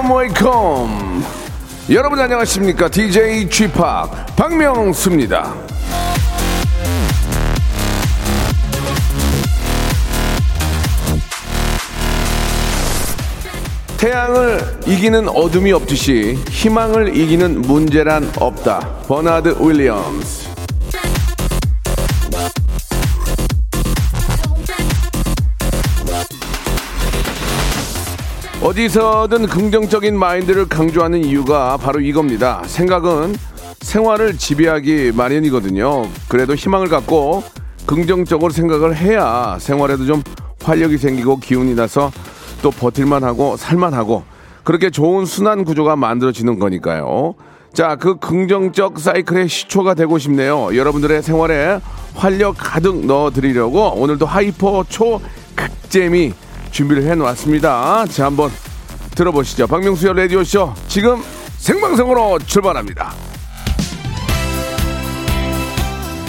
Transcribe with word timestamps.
welcome 0.00 0.16
welcome 0.16 1.24
여러분 1.90 2.18
안녕하십니까 2.18 2.88
DJ 2.88 3.48
p 3.48 3.68
박명수입니다 4.34 5.54
태양을 13.98 14.78
이기는 14.86 15.28
어둠이 15.28 15.72
없듯이 15.72 16.38
희망을 16.48 17.14
이기는 17.14 17.60
문제란 17.60 18.32
없다. 18.38 18.80
버나드 19.06 19.58
윌리엄스. 19.60 20.39
어디서든 28.70 29.46
긍정적인 29.46 30.16
마인드를 30.16 30.68
강조하는 30.68 31.24
이유가 31.24 31.76
바로 31.76 31.98
이겁니다. 31.98 32.62
생각은 32.66 33.34
생활을 33.80 34.38
지배하기 34.38 35.10
마련이거든요. 35.16 36.06
그래도 36.28 36.54
희망을 36.54 36.88
갖고 36.88 37.42
긍정적으로 37.84 38.52
생각을 38.52 38.96
해야 38.96 39.56
생활에도 39.58 40.06
좀 40.06 40.22
활력이 40.62 40.98
생기고 40.98 41.40
기운이 41.40 41.74
나서 41.74 42.12
또 42.62 42.70
버틸만 42.70 43.24
하고 43.24 43.56
살만 43.56 43.92
하고 43.92 44.22
그렇게 44.62 44.90
좋은 44.90 45.24
순환 45.24 45.64
구조가 45.64 45.96
만들어지는 45.96 46.60
거니까요. 46.60 47.34
자, 47.72 47.96
그 47.96 48.18
긍정적 48.18 49.00
사이클의 49.00 49.48
시초가 49.48 49.94
되고 49.94 50.16
싶네요. 50.16 50.76
여러분들의 50.76 51.24
생활에 51.24 51.80
활력 52.14 52.54
가득 52.56 53.04
넣어 53.04 53.32
드리려고 53.32 53.94
오늘도 53.96 54.26
hyper 54.26 54.84
초 54.88 55.20
극재미 55.56 56.34
준비를 56.70 57.02
해 57.04 57.14
놨습니다. 57.14 58.06
자, 58.06 58.26
한번 58.26 58.50
들어보시죠. 59.14 59.66
박명수의 59.66 60.14
라디오쇼 60.14 60.74
지금 60.88 61.20
생방송으로 61.58 62.38
출발합니다. 62.40 63.12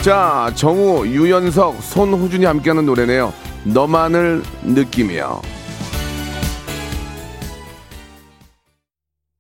자, 0.02 0.52
정우, 0.56 1.06
유연석, 1.06 1.82
손호준이 1.82 2.46
함께하는 2.46 2.86
노래네요. 2.86 3.32
너만을 3.66 4.42
느끼며. 4.64 5.42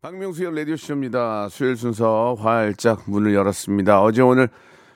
박명수의 0.03 0.55
라디오쇼입니다. 0.55 1.49
수요일 1.49 1.75
순서 1.75 2.35
활짝 2.39 3.03
문을 3.07 3.33
열었습니다. 3.33 4.01
어제 4.01 4.21
오늘 4.21 4.49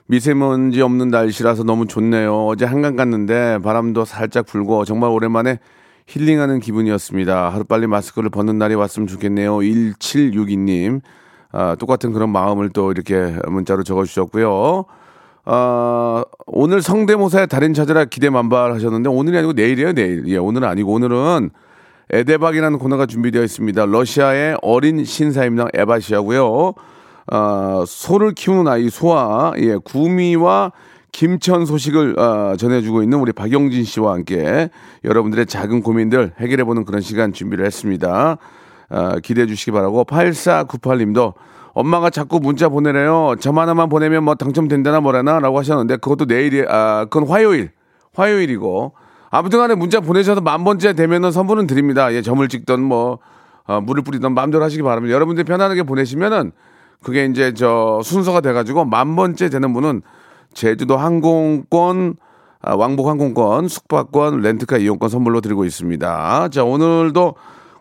미세먼지 0.06 0.80
없는 0.82 1.08
날씨라서 1.08 1.64
너무 1.64 1.86
좋네요. 1.86 2.46
어제 2.46 2.64
한강 2.64 2.94
갔는데 2.94 3.58
바람도 3.62 4.04
살짝 4.04 4.46
불고 4.46 4.84
정말 4.84 5.10
오랜만에 5.10 5.58
힐링하는 6.06 6.60
기분이었습니다. 6.60 7.50
하루빨리 7.50 7.86
마스크를 7.86 8.30
벗는 8.30 8.58
날이 8.58 8.74
왔으면 8.74 9.06
좋겠네요. 9.08 9.56
1762님. 9.56 11.00
아, 11.52 11.74
똑같은 11.78 12.12
그런 12.12 12.30
마음을 12.30 12.70
또 12.70 12.92
이렇게 12.92 13.36
문자로 13.48 13.82
적어주셨고요. 13.82 14.84
아, 15.46 16.24
오늘 16.46 16.82
성대모사의 16.82 17.48
달인 17.48 17.74
찾으라 17.74 18.04
기대 18.06 18.30
만발 18.30 18.72
하셨는데 18.74 19.08
오늘이 19.08 19.38
아니고 19.38 19.52
내일이에요, 19.52 19.92
내일. 19.92 20.24
예, 20.28 20.36
오늘은 20.38 20.66
아니고 20.68 20.92
오늘은 20.92 21.50
에데박이라는 22.10 22.78
코너가 22.78 23.06
준비되어 23.06 23.42
있습니다. 23.42 23.86
러시아의 23.86 24.58
어린 24.62 25.04
신사임당 25.04 25.68
에바시하고요. 25.74 26.74
어, 27.32 27.84
소를 27.86 28.32
키우는 28.32 28.68
아이 28.70 28.88
소아, 28.88 29.54
예, 29.58 29.76
구미와 29.76 30.72
김천 31.16 31.64
소식을 31.64 32.18
어, 32.18 32.56
전해주고 32.58 33.02
있는 33.02 33.18
우리 33.18 33.32
박영진 33.32 33.84
씨와 33.84 34.12
함께 34.12 34.68
여러분들의 35.02 35.46
작은 35.46 35.80
고민들 35.80 36.32
해결해보는 36.38 36.84
그런 36.84 37.00
시간 37.00 37.32
준비를 37.32 37.64
했습니다. 37.64 38.36
어, 38.90 39.14
기대해 39.22 39.46
주시기 39.46 39.70
바라고 39.70 40.04
8498님도 40.04 41.32
엄마가 41.72 42.10
자꾸 42.10 42.38
문자 42.38 42.68
보내래요. 42.68 43.34
점 43.40 43.58
하나만 43.58 43.88
보내면 43.88 44.24
뭐 44.24 44.34
당첨된다나 44.34 45.00
뭐라나 45.00 45.40
라고 45.40 45.58
하셨는데 45.58 45.96
그것도 45.96 46.26
내일이, 46.26 46.66
아, 46.68 47.06
그건 47.08 47.26
화요일. 47.26 47.70
화요일이고 48.14 48.92
아무튼 49.30 49.58
간에 49.58 49.74
문자 49.74 50.00
보내셔서 50.00 50.42
만 50.42 50.64
번째 50.64 50.92
되면은 50.92 51.32
선물은 51.32 51.66
드립니다. 51.66 52.12
예, 52.12 52.20
점을 52.20 52.46
찍던 52.46 52.82
뭐, 52.82 53.20
어, 53.66 53.80
물을 53.80 54.02
뿌리던 54.02 54.34
마음대로 54.34 54.62
하시기 54.62 54.82
바랍니다. 54.82 55.14
여러분들 55.14 55.44
편안하게 55.44 55.84
보내시면은 55.84 56.52
그게 57.02 57.24
이제 57.24 57.54
저 57.54 58.02
순서가 58.04 58.42
돼가지고 58.42 58.84
만 58.84 59.16
번째 59.16 59.48
되는 59.48 59.72
분은 59.72 60.02
제주도 60.56 60.96
항공권, 60.96 62.16
아, 62.62 62.74
왕복 62.74 63.08
항공권, 63.08 63.68
숙박권, 63.68 64.40
렌트카 64.40 64.78
이용권 64.78 65.08
선물로 65.10 65.40
드리고 65.42 65.64
있습니다. 65.66 66.48
자, 66.48 66.64
오늘도 66.64 67.34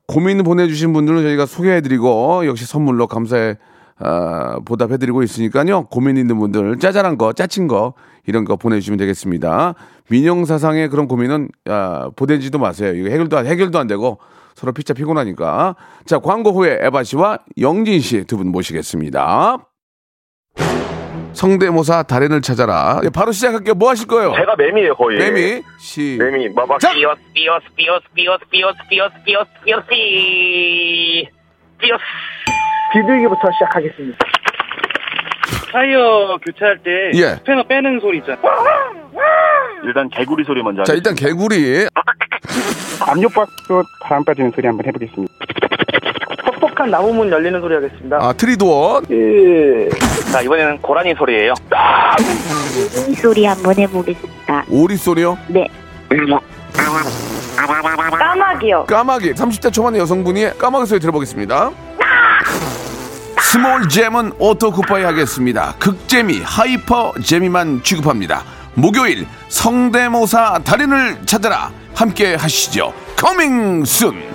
고민 0.07 0.43
보내주신 0.43 0.91
분들은 0.93 1.23
저희가 1.23 1.45
소개해드리고 1.47 2.45
역시 2.45 2.65
선물로 2.65 3.07
감사해 3.07 3.57
어, 3.97 4.59
보답해드리고 4.65 5.23
있으니까요. 5.23 5.85
고민 5.85 6.17
있는 6.17 6.37
분들 6.37 6.77
짜잘한 6.79 7.17
거, 7.17 7.31
짜친 7.31 7.67
거 7.69 7.93
이런 8.27 8.43
거 8.43 8.57
보내주시면 8.57 8.97
되겠습니다. 8.97 9.73
민영사상의 10.09 10.89
그런 10.89 11.07
고민은 11.07 11.47
아, 11.69 12.09
보내지도 12.15 12.59
마세요. 12.59 12.93
이거 12.93 13.09
해결도 13.09 13.37
안, 13.37 13.45
해결도 13.45 13.79
안 13.79 13.87
되고 13.87 14.19
서로 14.53 14.73
피차 14.73 14.93
피곤하니까. 14.93 15.77
자 16.05 16.19
광고 16.19 16.51
후에 16.51 16.77
에바 16.81 17.03
씨와 17.03 17.39
영진 17.57 18.01
씨 18.01 18.25
두 18.25 18.35
분 18.37 18.51
모시겠습니다. 18.51 19.59
성대모사 21.35 22.03
달인을 22.03 22.41
찾아라. 22.41 23.00
예, 23.03 23.09
바로 23.09 23.31
시작할게요. 23.31 23.75
뭐 23.75 23.90
하실 23.90 24.07
거예요? 24.07 24.34
제가 24.35 24.56
매미예요 24.57 24.96
거의. 24.96 25.18
매미 25.19 25.62
시. 25.79 26.18
매미 26.19 26.50
막막 26.50 26.79
자! 26.79 26.91
삐어스 26.94 27.22
삐어스 27.34 27.66
삐어스 27.75 28.03
삐어스 28.16 28.40
삐어스 28.50 28.79
삐어스 28.90 29.13
삐어스 29.25 29.50
삐어스 29.66 29.88
삐 29.90 31.29
삐어스 31.79 32.03
비둘기부터 32.94 33.41
시작하겠습니다. 33.51 34.18
타이어 35.72 36.38
교체할 36.44 36.78
때 36.84 37.12
예. 37.16 37.35
스패너 37.35 37.63
빼는 37.63 38.00
소리 38.00 38.19
있잖아. 38.19 38.38
일단 39.84 40.09
개구리 40.09 40.44
소리 40.46 40.63
먼저. 40.63 40.84
자 40.84 40.94
일단 40.94 41.13
개구리. 41.16 41.88
압력밥솥 43.07 43.85
바람 44.02 44.23
빠지는 44.23 44.52
소리 44.56 44.66
한번 44.67 44.85
해보겠습니다. 44.88 45.34
퍽퍽한 46.85 46.91
나무 46.91 47.13
문 47.13 47.31
열리는 47.31 47.59
소리 47.59 47.75
하겠습니다. 47.75 48.18
아 48.22 48.34
tree 48.33 48.64
door. 48.64 49.01
예. 49.12 49.90
자 50.31 50.41
이번에는 50.41 50.81
고라니 50.81 51.13
소리예요. 51.16 51.53
이 53.09 53.13
소리 53.16 53.46
한번 53.46 53.75
해보겠습니다. 53.78 54.66
오리 54.69 54.96
소리요. 54.96 55.38
네. 55.47 55.68
까마귀요. 58.18 58.85
까마귀 58.85 59.34
30대 59.34 59.73
초반의 59.73 60.00
여성분이 60.01 60.57
까마귀 60.57 60.85
소리 60.85 61.00
들어보겠습니다. 61.00 61.72
small 63.41 63.88
잼은 63.90 64.34
auto 64.38 64.71
쿠파이 64.72 65.03
하겠습니다. 65.03 65.75
극재미 65.79 66.41
hyper 66.43 67.13
재미만 67.23 67.81
취급합니다. 67.84 68.44
목요일 68.75 69.25
성대모사 69.47 70.59
달인을 70.66 71.25
찾아라 71.25 71.72
함께 71.94 72.35
하시죠. 72.35 72.94
coming 73.16 73.85
soon. 73.85 74.34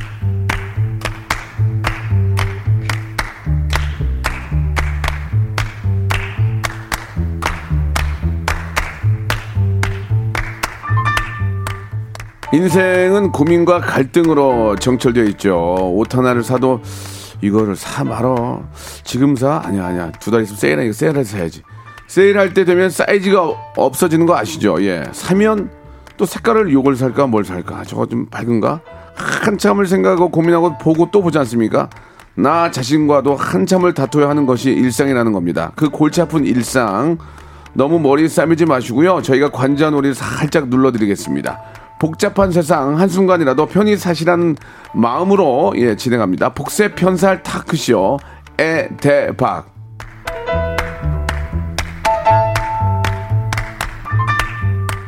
인생은 12.53 13.31
고민과 13.31 13.79
갈등으로 13.79 14.75
정철되어 14.75 15.23
있죠. 15.25 15.93
옷 15.95 16.13
하나를 16.15 16.43
사도 16.43 16.81
이거를 17.41 17.75
사 17.75 18.03
말어. 18.03 18.63
지금 19.03 19.35
사? 19.35 19.61
아니야, 19.63 19.85
아니야. 19.85 20.11
두 20.19 20.31
달 20.31 20.43
있으면 20.43 20.57
세일하 20.59 20.83
이거 20.83 20.93
세일해서 20.93 21.37
사야지. 21.37 21.61
세일할 22.07 22.53
때 22.53 22.65
되면 22.65 22.89
사이즈가 22.89 23.43
없어지는 23.77 24.25
거 24.25 24.35
아시죠? 24.37 24.83
예. 24.83 25.05
사면 25.13 25.71
또 26.17 26.25
색깔을 26.25 26.71
요걸 26.73 26.97
살까 26.97 27.27
뭘 27.27 27.45
살까? 27.45 27.83
저거 27.85 28.05
좀 28.05 28.25
밝은가? 28.27 28.81
한참을 29.15 29.85
생각하고 29.85 30.29
고민하고 30.29 30.77
보고 30.77 31.09
또 31.09 31.21
보지 31.21 31.37
않습니까? 31.39 31.89
나 32.35 32.69
자신과도 32.69 33.35
한참을 33.35 33.93
다투어야 33.93 34.29
하는 34.29 34.45
것이 34.45 34.71
일상이라는 34.71 35.31
겁니다. 35.31 35.71
그 35.75 35.89
골치 35.89 36.21
아픈 36.21 36.45
일상 36.45 37.17
너무 37.73 37.97
머리 37.99 38.27
싸매지 38.27 38.65
마시고요. 38.65 39.21
저희가 39.21 39.49
관자놀이 39.51 40.13
살짝 40.13 40.67
눌러드리겠습니다. 40.67 41.59
복잡한 42.01 42.49
세상 42.49 42.99
한순간이라도 42.99 43.67
편히 43.67 43.95
사시라는 43.95 44.55
마음으로 44.95 45.73
예 45.75 45.95
진행합니다. 45.95 46.49
복세 46.49 46.95
편살 46.95 47.43
타크쇼 47.43 48.17
에 48.59 48.89
대박. 48.97 49.71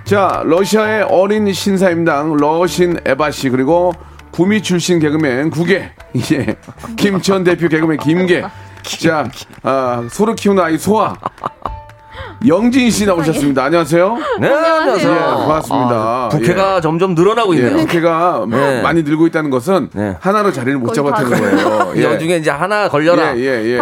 자, 0.06 0.44
러시아의 0.46 1.08
어린 1.10 1.52
신사임당 1.52 2.38
러신 2.38 3.00
에바 3.04 3.32
씨 3.32 3.50
그리고 3.50 3.92
구미 4.30 4.62
출신 4.62 5.00
개그맨 5.00 5.50
구계 5.50 5.90
예 6.32 6.56
김천 6.96 7.44
대표 7.44 7.70
개그맨 7.70 7.98
김계 7.98 8.44
자 9.02 9.28
아, 9.64 10.08
소를 10.12 10.36
키우는 10.36 10.62
아이 10.62 10.78
소아 10.78 11.16
영진 12.46 12.92
씨 12.92 13.06
나오셨습니다. 13.06 13.64
안녕하세요. 13.64 14.18
네, 14.42 14.48
안녕하세요. 14.50 15.12
예, 15.12 15.16
반갑습니다. 15.16 15.96
아, 15.96 16.30
부캐가 16.30 16.82
점점 16.82 17.16
늘어나고 17.16 17.56
예, 17.56 17.60
있네요. 17.60 17.78
국회가 17.78 18.46
네. 18.50 18.82
많이 18.82 19.04
늘고 19.04 19.28
있다는 19.28 19.50
것은 19.50 19.90
네. 19.94 20.18
하나로 20.20 20.52
자리를 20.52 20.78
못 20.78 20.94
잡았다는 20.94 21.32
다 21.32 21.38
거예요. 21.38 21.94
이 21.96 22.04
와중에 22.04 22.36
이제 22.38 22.50
하나 22.50 22.90
걸려라. 22.90 23.38
예, 23.38 23.42
예, 23.42 23.78
예. 23.78 23.80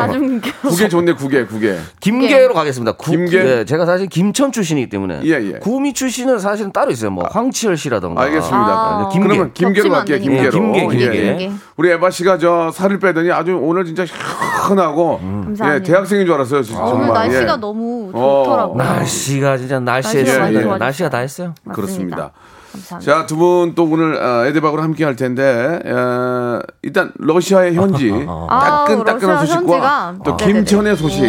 국회 0.62 0.88
좋네, 0.88 1.14
국회, 1.14 1.46
국회. 1.46 1.78
김계로 2.00 2.54
가겠습니다. 2.54 2.94
구, 2.94 3.12
김계? 3.12 3.44
네, 3.44 3.66
제가 3.66 3.86
사실 3.86 4.08
김천 4.08 4.52
출신이기 4.52 4.90
때문에 4.90 5.22
예, 5.24 5.30
예. 5.32 5.52
구미 5.60 5.94
출신은 5.94 6.38
사실은 6.38 6.72
따로 6.72 6.92
있어요. 6.92 7.10
뭐 7.10 7.28
황치열 7.32 7.78
씨라던가. 7.78 8.22
알겠습니다. 8.22 8.58
아. 8.58 9.10
김계. 9.12 9.28
그러면 9.28 9.52
김계로 9.54 9.90
갈게요. 9.90 10.20
김계로. 10.20 10.46
예, 10.46 10.50
김계, 10.50 10.88
김계. 10.88 11.52
우리 11.82 11.90
에바 11.90 12.12
씨가 12.12 12.38
저 12.38 12.70
살을 12.72 13.00
빼더니 13.00 13.32
아주 13.32 13.58
오늘 13.60 13.86
진짜 13.86 14.04
희한하고 14.06 15.18
감사합니다. 15.20 15.74
예, 15.76 15.82
대학생인 15.82 16.28
줄 16.28 16.36
알았어요, 16.36 16.62
진짜. 16.62 16.80
오늘 16.80 17.08
정말. 17.08 17.28
날씨가 17.28 17.54
예. 17.54 17.58
너무 17.58 18.12
어. 18.14 18.44
좋더라고요. 18.46 18.76
날씨가 18.78 19.58
진짜 19.58 19.80
날씨에 19.80 20.22
날씨가 20.22 20.40
많이 20.44 20.56
예, 20.58 20.62
좋아졌어요. 20.62 20.78
날씨가 20.78 21.10
다 21.10 21.18
했어요. 21.18 21.54
그렇습니다. 21.74 22.32
감사합니다. 22.72 23.00
자, 23.00 23.26
두 23.26 23.36
분 23.38 23.74
또 23.74 23.86
오늘 23.86 24.22
아, 24.22 24.46
에드박으로 24.46 24.84
함께 24.84 25.04
할 25.06 25.16
텐데, 25.16 25.80
어, 25.84 26.60
일단 26.84 27.12
러시아의 27.18 27.74
현지, 27.74 28.12
아, 28.30 28.86
따끈따끈한 28.86 29.36
러시아 29.38 29.56
소식과 29.56 29.74
현지가? 29.74 30.16
또 30.24 30.38
네네네. 30.38 30.54
김천의 30.60 30.96
소식, 30.98 31.24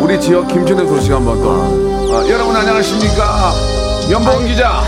우리 0.00 0.20
지역 0.20 0.46
김천의 0.46 0.86
소식 0.86 1.12
한번 1.12 1.42
또. 1.42 1.50
어, 1.50 2.28
여러분 2.30 2.54
안녕하십니까? 2.54 3.50
연봉 4.12 4.46
기자, 4.46 4.82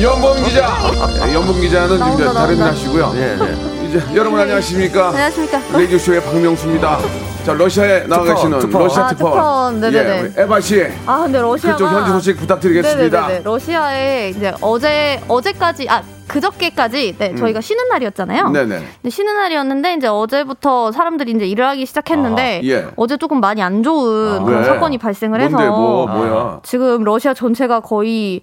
연봉 0.00 0.36
기자, 0.44 0.68
예, 1.28 1.34
연봉 1.34 1.60
기자는 1.60 1.88
지금 1.88 1.98
나온다, 2.06 2.32
다른 2.32 2.56
나온다. 2.56 2.66
하시고요. 2.72 3.12
예, 3.16 3.36
예. 3.40 3.65
이제 3.88 4.00
여러분 4.14 4.38
안녕하십니까? 4.40 5.08
안녕하십니까. 5.08 5.60
레이디오 5.78 5.98
쇼의 5.98 6.22
박명수입니다. 6.22 6.98
자 7.44 7.52
러시아에 7.54 8.06
나와 8.08 8.24
계시는 8.24 8.58
특파. 8.58 8.78
러시아 8.80 9.04
아, 9.04 9.08
특파, 9.08 9.24
특파. 9.30 9.70
네네네. 9.72 10.16
예, 10.16 10.20
우리 10.20 10.32
에바 10.42 10.60
씨, 10.60 10.84
아 11.06 11.18
근데 11.22 11.40
러시아가 11.40 11.76
그쪽 11.76 11.92
현지 11.92 12.10
소식 12.10 12.36
부탁드리겠습니다. 12.38 13.20
네네네. 13.20 13.42
러시아에 13.44 14.30
이제 14.30 14.52
어제 14.60 15.20
어제까지 15.28 15.88
아 15.88 16.02
그저께까지 16.26 17.14
네 17.18 17.34
저희가 17.36 17.60
쉬는 17.60 17.86
날이었잖아요. 17.88 18.46
음. 18.46 18.52
네네. 18.52 18.82
쉬는 19.08 19.34
날이었는데 19.36 19.94
이제 19.94 20.08
어제부터 20.08 20.90
사람들이 20.90 21.30
이제 21.32 21.46
일을 21.46 21.64
하기 21.68 21.86
시작했는데 21.86 22.60
아, 22.64 22.66
예. 22.66 22.86
어제 22.96 23.16
조금 23.16 23.38
많이 23.40 23.62
안 23.62 23.84
좋은 23.84 24.44
그런 24.44 24.62
왜? 24.62 24.64
사건이 24.66 24.98
발생을 24.98 25.40
해서 25.40 25.50
뭔데 25.56 25.68
뭐 25.70 26.06
뭐야? 26.08 26.60
지금 26.64 27.04
러시아 27.04 27.32
전체가 27.32 27.78
거의 27.80 28.40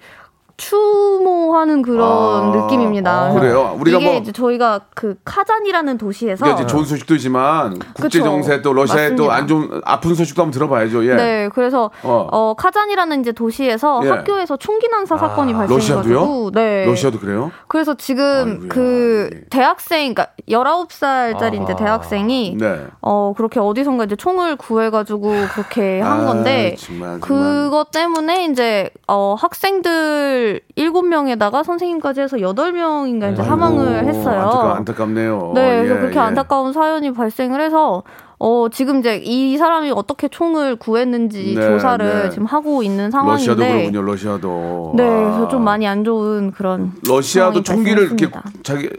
추모하는 0.57 1.81
그런 1.81 2.01
아, 2.01 2.51
느낌입니다. 2.55 3.11
아, 3.11 3.33
그래요? 3.33 3.75
우리가 3.79 3.97
이게 3.99 4.09
뭐- 4.11 4.19
이제 4.19 4.31
저희가 4.31 4.81
그 4.93 5.15
카잔이라는 5.25 5.97
도시에서 5.97 6.51
이제 6.53 6.65
좋은 6.67 6.85
소식도 6.85 7.15
있지만 7.15 7.79
국제. 7.93 8.21
정세 8.21 8.61
또 8.61 8.73
러시아의 8.73 9.15
또. 9.15 9.31
안 9.31 9.47
좋은 9.47 9.81
아픈 9.83 10.13
소식도 10.15 10.41
한번 10.41 10.51
들어봐야죠. 10.51 11.05
예. 11.09 11.15
네, 11.15 11.49
그래서 11.53 11.89
어. 12.03 12.27
어, 12.31 12.53
카잔이라는 12.57 13.21
이제 13.21 13.31
도시에서 13.31 14.01
예. 14.05 14.09
학교에서 14.09 14.57
총기 14.57 14.87
난사 14.89 15.17
사건이 15.17 15.53
러시아도요? 15.53 15.75
발생해가지고, 16.19 16.51
네. 16.51 16.85
러시아도 16.85 17.19
그래요? 17.19 17.51
그래서 17.67 17.95
지금 17.95 18.23
아이고야, 18.61 18.69
그 18.69 19.29
예. 19.33 19.41
대학생, 19.49 20.13
그러니까 20.13 20.27
19살짜리 20.49 21.55
이제 21.63 21.73
아하. 21.73 21.75
대학생이 21.75 22.57
네. 22.59 22.85
어 23.01 23.33
그렇게 23.35 23.59
어디선가 23.59 24.03
이제 24.05 24.15
총을 24.15 24.55
구해 24.57 24.89
가지고 24.89 25.29
그렇게 25.53 25.99
한 26.01 26.21
아, 26.21 26.25
건데 26.25 26.75
정말, 26.77 27.19
정말. 27.19 27.21
그것 27.21 27.91
때문에 27.91 28.45
이제 28.45 28.89
어 29.07 29.35
학생들 29.39 30.42
7명에다가 30.77 31.63
선생님까지 31.63 32.21
해서 32.21 32.37
8명인가 32.37 33.33
이제 33.33 33.43
사망을 33.43 33.95
아이고, 33.97 34.07
했어요. 34.09 34.39
안타까, 34.41 34.75
안타깝네요. 34.77 35.51
네, 35.55 35.77
그래서 35.79 35.95
예, 35.95 35.99
그렇게 35.99 36.15
예. 36.17 36.19
안타까운 36.21 36.73
사연이 36.73 37.11
발생을 37.13 37.61
해서 37.61 38.03
어 38.39 38.67
지금 38.69 38.99
이제 38.99 39.21
이 39.23 39.57
사람이 39.57 39.91
어떻게 39.95 40.27
총을 40.27 40.75
구했는지 40.75 41.55
네, 41.55 41.61
조사를 41.61 42.23
네. 42.23 42.29
지금 42.29 42.45
하고 42.45 42.83
있는 42.83 43.09
러시아도 43.09 43.61
상황인데 43.61 43.71
그러군요. 43.73 44.01
러시아도. 44.01 44.91
네, 44.95 45.03
아. 45.03 45.07
그래서 45.31 45.47
좀 45.47 45.63
많이 45.63 45.87
안 45.87 46.03
좋은 46.03 46.51
그런 46.51 46.91
러시아도 47.07 47.63
총기를 47.63 48.03
이렇게. 48.03 48.29
자기 48.63 48.89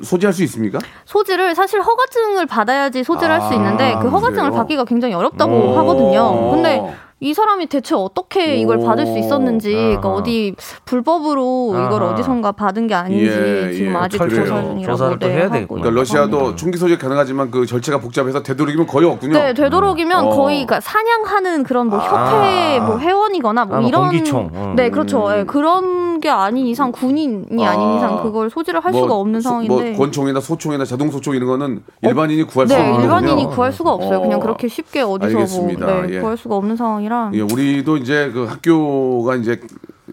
소지할 0.00 0.32
수 0.32 0.42
있습니까? 0.44 0.78
소지를 1.04 1.54
사실 1.54 1.82
허가증을 1.82 2.46
받아야지 2.46 3.04
소지를 3.04 3.34
할수 3.34 3.48
아, 3.48 3.54
있는데 3.54 3.98
그 4.00 4.08
허가증을 4.08 4.50
그래요? 4.50 4.52
받기가 4.52 4.84
굉장히 4.84 5.12
어렵다고 5.14 5.52
오. 5.52 5.76
하거든요. 5.78 6.50
근데 6.52 6.94
이 7.18 7.32
사람이 7.32 7.66
대체 7.68 7.94
어떻게 7.94 8.56
이걸 8.56 8.76
오. 8.76 8.84
받을 8.84 9.06
수 9.06 9.16
있었는지, 9.16 9.72
그러니까. 9.72 10.08
어디 10.10 10.54
불법으로 10.84 11.70
이걸 11.70 12.02
아하. 12.02 12.12
어디선가 12.12 12.52
받은 12.52 12.86
게 12.88 12.94
아닌지 12.94 13.24
예, 13.24 13.72
지금 13.72 13.92
예, 13.92 13.96
아직 13.96 14.18
그래요. 14.18 14.44
조사 14.44 14.60
중이라고 14.62 14.96
조사를 14.96 15.18
또 15.18 15.26
네, 15.26 15.32
해야 15.34 15.44
하고 15.44 15.52
되겠구나. 15.54 15.80
그러니까 15.80 16.00
러시아도 16.00 16.38
합니다. 16.38 16.56
총기 16.56 16.76
소지 16.76 16.98
가능하지만 16.98 17.50
그 17.50 17.64
절차가 17.64 18.00
복잡해서 18.00 18.42
되도록이면 18.42 18.86
거의 18.86 19.06
없군요. 19.08 19.32
네, 19.32 19.54
되도록이면 19.54 20.26
어. 20.26 20.30
거의 20.30 20.66
그러니까 20.66 20.80
사냥하는 20.80 21.62
그런 21.62 21.88
뭐 21.88 21.98
아. 22.00 22.04
협회 22.36 22.80
뭐 22.80 22.98
회원이거나 22.98 23.64
뭐 23.64 23.76
아, 23.76 23.80
뭐 23.80 23.88
이런 23.88 24.02
공기총. 24.08 24.50
음. 24.54 24.72
네, 24.76 24.90
그렇죠. 24.90 25.26
예, 25.38 25.44
그런 25.44 26.20
게 26.20 26.28
아닌 26.28 26.66
이상 26.66 26.92
군인이 26.92 27.66
아. 27.66 27.70
아. 27.70 27.76
닌 27.76 27.96
이상 27.96 28.22
그걸 28.22 28.50
소지를 28.50 28.80
할 28.80 28.92
뭐 28.92 29.00
수가 29.02 29.14
없는 29.14 29.40
소- 29.40 29.48
상황인데. 29.48 29.90
뭐 29.92 29.98
권총이나 29.98 30.40
소총이나 30.40 30.84
자동 30.84 31.10
소총 31.10 31.34
이런 31.34 31.48
거는 31.48 31.82
일반인이 32.02 32.42
구할 32.44 32.68
수 32.68 32.74
네, 32.76 32.80
없는 32.90 33.02
일반인이 33.04 33.34
거군요. 33.36 33.54
구할 33.56 33.72
수가 33.72 33.92
없어요. 33.92 34.18
어. 34.18 34.20
그냥 34.20 34.38
그렇게 34.40 34.68
쉽게 34.68 35.00
어디서 35.00 35.26
알겠습니다. 35.38 35.86
뭐 35.86 36.02
네, 36.02 36.14
예. 36.16 36.20
구할 36.20 36.36
수가 36.36 36.56
없는 36.56 36.76
상황이 36.76 37.05
라. 37.08 37.30
예, 37.34 37.40
우리도 37.40 37.96
이제 37.98 38.30
그 38.32 38.44
학교가 38.44 39.36
이제 39.36 39.60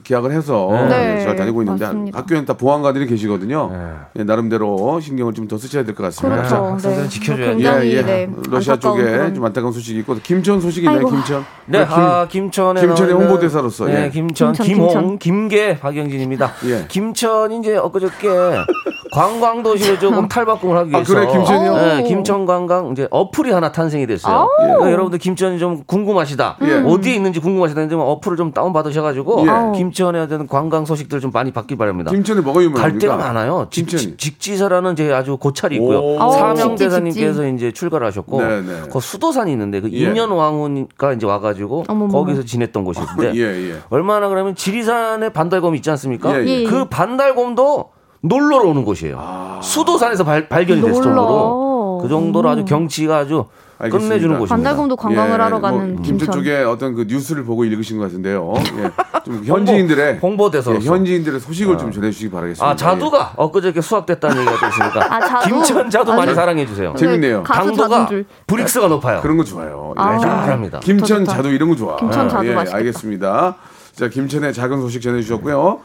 계약을 0.04 0.32
해서 0.32 0.70
네. 0.90 1.24
잘 1.24 1.36
다니고 1.36 1.62
있는데 1.62 1.86
맞습니다. 1.86 2.18
학교에는 2.20 2.46
다 2.48 2.54
보안관들이 2.56 3.06
계시거든요. 3.06 3.70
네. 3.72 3.78
예, 4.20 4.24
나름대로 4.24 5.00
신경을 5.00 5.34
좀 5.34 5.48
더 5.48 5.58
쓰셔야 5.58 5.84
될 5.84 5.94
것 5.94 6.04
같습니다. 6.04 6.38
그렇죠. 6.38 6.56
학생들은 6.66 7.10
지켜줘야죠. 7.10 7.52
굉장히 7.58 7.92
예, 7.92 7.98
예. 7.98 8.02
네, 8.02 8.30
러시아 8.50 8.78
쪽에 8.80 9.04
그런- 9.04 9.36
좀 9.36 9.46
안타까운 9.46 9.72
소식이 9.74 10.00
있고 10.00 10.16
김천 10.24 10.62
소식이 10.62 10.88
있나요? 10.88 11.06
김천. 11.08 11.46
네, 11.68 11.80
김, 11.86 11.94
아, 11.94 12.28
김천에 12.28 12.82
김천의 12.82 13.14
홍보대사로서, 13.14 13.86
네, 13.86 14.06
예. 14.06 14.10
김천, 14.10 14.54
김천, 14.54 14.66
김홍, 14.66 14.88
김천. 14.88 15.20
김계 15.20 15.80
박영진입니다. 15.80 16.52
예. 16.66 16.86
김천 16.88 17.52
이제 17.52 17.76
엊그저께 17.76 18.28
관광도시를 19.14 20.00
조금 20.00 20.28
탈바꿈을 20.28 20.76
하기 20.78 20.90
아, 20.96 20.98
위해서 20.98 21.14
그래, 21.14 21.28
김천이요? 21.32 21.76
네, 21.76 22.02
오. 22.02 22.04
김천 22.08 22.46
관광 22.46 22.92
이제 22.92 23.08
어플이 23.12 23.52
하나 23.52 23.72
탄생이 23.72 24.08
됐어요. 24.08 24.48
그러니까 24.58 24.92
여러분들 24.92 25.20
김천이 25.20 25.60
좀 25.60 25.84
궁금하시다. 25.86 26.58
예. 26.64 26.74
어디에 26.86 27.14
있는지 27.16 27.40
궁금하시다. 27.40 27.88
좀 27.90 28.00
어플을 28.02 28.38
좀 28.38 28.52
다운 28.54 28.74
받으셔가지고 28.74 29.46
예. 29.84 29.86
김천에 29.86 30.28
대한 30.28 30.48
관광 30.48 30.86
소식들 30.86 31.20
좀 31.20 31.32
많이 31.32 31.52
받기 31.52 31.76
바랍니다. 31.76 32.12
김천에 32.12 32.42
뭐가 32.42 32.60
갈 32.60 32.66
유명합니까? 32.66 33.00
데가 33.00 33.18
많아요. 33.18 33.68
직, 33.70 33.86
김천이. 33.88 34.18
지사라는 34.18 34.96
제 34.96 35.12
아주 35.12 35.38
고찰이 35.38 35.76
있고요. 35.76 36.00
오. 36.00 36.20
아우, 36.20 36.32
사명 36.34 36.76
대사님께서 36.76 37.48
이제 37.48 37.72
출가를 37.72 38.08
하셨고, 38.08 38.42
네, 38.42 38.62
네. 38.62 38.82
그 38.92 39.00
수도산이 39.00 39.52
있는데 39.52 39.82
그 39.82 39.92
예. 39.92 39.98
인년 39.98 40.32
왕후가 40.32 41.14
이제 41.14 41.26
와가지고 41.26 41.86
어머머머. 41.88 42.20
거기서 42.20 42.44
지냈던 42.44 42.84
곳인데 42.84 43.34
예, 43.36 43.72
예. 43.72 43.76
얼마나 43.90 44.30
그러면 44.30 44.56
지리산에 44.56 45.30
반달곰 45.30 45.76
있지 45.76 45.90
않습니까? 45.92 46.40
예, 46.40 46.46
예. 46.46 46.64
그 46.64 46.86
반달곰도 46.86 47.90
놀러로 48.22 48.70
오는 48.70 48.86
곳이에요. 48.86 49.18
아. 49.20 49.60
수도산에서 49.62 50.24
발, 50.24 50.48
발견이 50.48 50.82
됐을 50.82 51.02
놀러. 51.04 51.16
정도로 51.16 52.00
그 52.02 52.10
정도로 52.10 52.50
아주 52.50 52.66
경치가 52.66 53.18
아주 53.18 53.46
알겠습니다. 53.80 54.08
끝내주는 54.10 54.36
곳입니다. 54.40 54.56
반달곰도 54.56 54.96
관광을 54.96 55.42
하러 55.42 55.60
뭐 55.60 55.70
가는 55.70 55.96
김천 56.02 56.18
김천. 56.18 56.32
쪽에 56.34 56.58
어떤 56.64 56.94
그 56.96 57.06
뉴스를 57.08 57.44
보고 57.44 57.66
읽으신 57.66 57.98
것 57.98 58.04
같은데요. 58.06 58.54
예. 58.78 58.92
좀 59.26 59.42
현지인들의 59.44 60.20
홍보 60.20 60.50
대사로서. 60.52 60.84
예, 60.86 60.90
현지인들의 60.90 61.40
소식을 61.40 61.78
좀 61.78 61.92
전해주시기 61.92 62.30
바라겠습니다. 62.32 62.66
아 62.70 62.76
자두가 62.76 63.34
엊그저께 63.36 63.82
수확됐다는 63.82 64.38
얘기가 64.38 64.58
또 64.60 64.68
있으니까 64.68 65.16
아, 65.16 65.20
자두? 65.20 65.50
김천 65.50 65.90
자두 65.90 66.12
아, 66.14 66.16
많이 66.18 66.28
저- 66.32 66.36
사랑해 66.36 66.66
주세요. 66.66 66.94
재- 66.96 67.06
재밌네요. 67.06 67.44
당도가. 67.44 68.10
브릭스가 68.48 68.88
높아요. 68.90 69.18
예. 69.18 69.22
그런 69.22 69.38
거 69.38 69.44
좋아요. 69.44 69.94
아. 69.98 70.16
예. 70.16 70.20
잘합니다. 70.20 70.80
김천. 70.80 71.26
자두 71.26 71.50
이런 71.50 71.70
거 71.70 71.76
좋아. 71.76 71.96
김천 71.98 72.30
자두 72.30 72.48
예, 72.48 72.54
맛있겠다. 72.54 72.78
알겠습니다. 72.78 73.56
자, 73.96 74.08
김천의 74.10 74.54
작은 74.54 74.82
소식 74.82 75.02
전해주셨고요. 75.02 75.80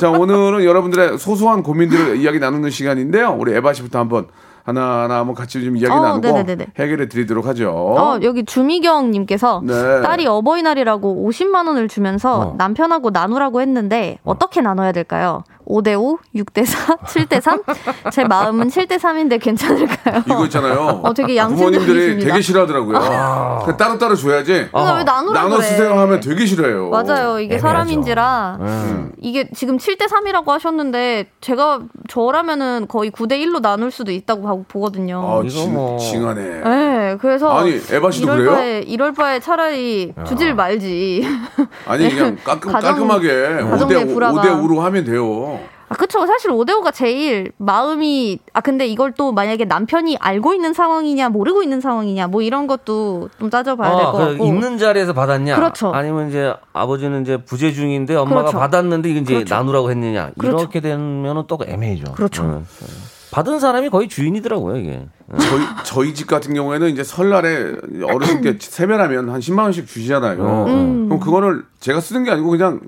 자, 0.00 0.10
오늘은 0.10 0.64
여러분들의 0.64 1.18
소소한 1.18 1.62
고민들을 1.62 2.16
이야기 2.16 2.38
나누는 2.38 2.70
시간인데요. 2.70 3.36
우리 3.38 3.52
에바 3.54 3.72
씨부터 3.74 3.98
한번 3.98 4.26
하나하나 4.64 5.18
한번 5.18 5.34
같이 5.34 5.62
좀 5.64 5.76
이야기 5.76 5.92
어, 5.92 6.00
나누고 6.00 6.26
네네네네. 6.26 6.66
해결해 6.78 7.08
드리도록 7.08 7.46
하죠. 7.46 7.70
어, 7.70 8.18
여기 8.22 8.44
주미경님께서 8.44 9.62
네. 9.66 10.02
딸이 10.02 10.26
어버이날이라고 10.26 11.28
50만 11.28 11.66
원을 11.66 11.88
주면서 11.88 12.38
어. 12.40 12.54
남편하고 12.58 13.10
나누라고 13.10 13.60
했는데 13.60 14.18
어떻게 14.24 14.60
나눠야 14.60 14.92
될까요? 14.92 15.42
5대5, 15.72 16.18
6대4, 16.36 16.98
7대3. 17.00 17.62
제 18.12 18.24
마음은 18.24 18.68
7대3인데 18.68 19.40
괜찮을까요? 19.40 20.22
이거 20.26 20.44
있잖아요. 20.44 21.00
어, 21.02 21.14
되게 21.14 21.42
부모님들이. 21.42 22.22
되게 22.24 22.40
싫어하더라고요. 22.42 22.98
그냥 23.64 23.76
따로따로 23.78 24.14
줘야지. 24.16 24.68
그러니까 24.70 24.96
왜 24.96 25.04
나누라고 25.04 25.32
나눠 25.32 25.56
그래. 25.56 25.66
쓰세요 25.68 25.98
하면 25.98 26.20
되게 26.20 26.44
싫어해요. 26.44 26.90
맞아요. 26.90 27.38
이게 27.40 27.54
애매하죠. 27.54 27.60
사람인지라 27.62 28.58
음. 28.60 29.12
이게 29.20 29.48
지금 29.54 29.78
7대 29.78 30.08
3이라고 30.08 30.48
하셨는데 30.48 31.26
제가 31.40 31.80
저라면은 32.08 32.86
거의 32.88 33.10
9대 33.10 33.32
1로 33.42 33.60
나눌 33.62 33.90
수도 33.90 34.10
있다고 34.12 34.42
봐- 34.42 34.56
보거든요. 34.68 35.40
아, 35.44 35.48
징, 35.48 35.72
뭐- 35.72 35.98
징하네. 35.98 36.42
네, 36.64 37.16
그래서 37.20 37.50
아니, 37.50 37.80
에바 37.90 38.10
씨도 38.10 38.24
이럴 38.26 38.36
그래요? 38.38 38.50
바에 38.56 38.78
이럴 38.80 39.12
바에 39.14 39.40
차라리 39.40 40.12
주질 40.26 40.54
말지. 40.54 41.26
아니 41.86 42.08
그냥 42.08 42.36
깔끔, 42.44 42.72
가정- 42.72 42.90
깔끔하게 42.90 43.62
가정 43.70 43.88
5대, 43.88 44.04
내 44.06 44.12
불화가. 44.12 44.42
5대 44.42 44.48
5로 44.62 44.78
하면 44.80 45.04
돼요. 45.04 45.60
아, 45.92 45.94
그쵸. 45.94 46.26
사실 46.26 46.50
5대 46.50 46.70
5가 46.70 46.94
제일 46.94 47.52
마음이 47.58 48.38
아 48.54 48.62
근데 48.62 48.86
이걸 48.86 49.12
또 49.12 49.30
만약에 49.30 49.66
남편이 49.66 50.16
알고 50.18 50.54
있는 50.54 50.72
상황이냐 50.72 51.28
모르고 51.28 51.62
있는 51.62 51.82
상황이냐 51.82 52.28
뭐 52.28 52.40
이런 52.40 52.66
것도 52.66 53.28
좀 53.38 53.50
따져봐야 53.50 53.96
될 53.96 54.06
어, 54.06 54.12
것그 54.12 54.24
같고. 54.30 54.46
있는 54.46 54.78
자리에서 54.78 55.12
받았냐? 55.12 55.54
그렇죠. 55.54 55.92
아니면 55.92 56.30
이제 56.30 56.54
아버지는 56.72 57.20
이제 57.20 57.36
부재 57.44 57.72
중인데 57.72 58.14
엄마가 58.14 58.40
그렇죠. 58.40 58.58
받았는데 58.58 59.10
이게 59.10 59.20
이제 59.20 59.34
그렇죠. 59.34 59.54
나누라고 59.54 59.90
했느냐? 59.90 60.30
그렇죠. 60.38 60.60
이렇게 60.60 60.80
되면은 60.80 61.42
또 61.46 61.58
애매해죠. 61.62 62.12
그렇죠. 62.12 62.42
응. 62.44 62.66
받은 63.30 63.60
사람이 63.60 63.90
거의 63.90 64.08
주인이더라고요 64.08 64.76
이게. 64.78 65.06
응. 65.30 65.38
저희 65.38 65.62
저희 65.84 66.14
집 66.14 66.26
같은 66.26 66.54
경우에는 66.54 66.88
이제 66.88 67.04
설날에 67.04 67.74
어르신께 68.10 68.56
세배하면 68.60 69.28
한 69.28 69.40
10만 69.40 69.64
원씩 69.64 69.86
주시잖아요. 69.86 70.64
음. 70.68 71.04
그럼 71.08 71.20
그거를 71.20 71.64
제가 71.80 72.00
쓰는 72.00 72.24
게 72.24 72.30
아니고 72.30 72.48
그냥 72.48 72.80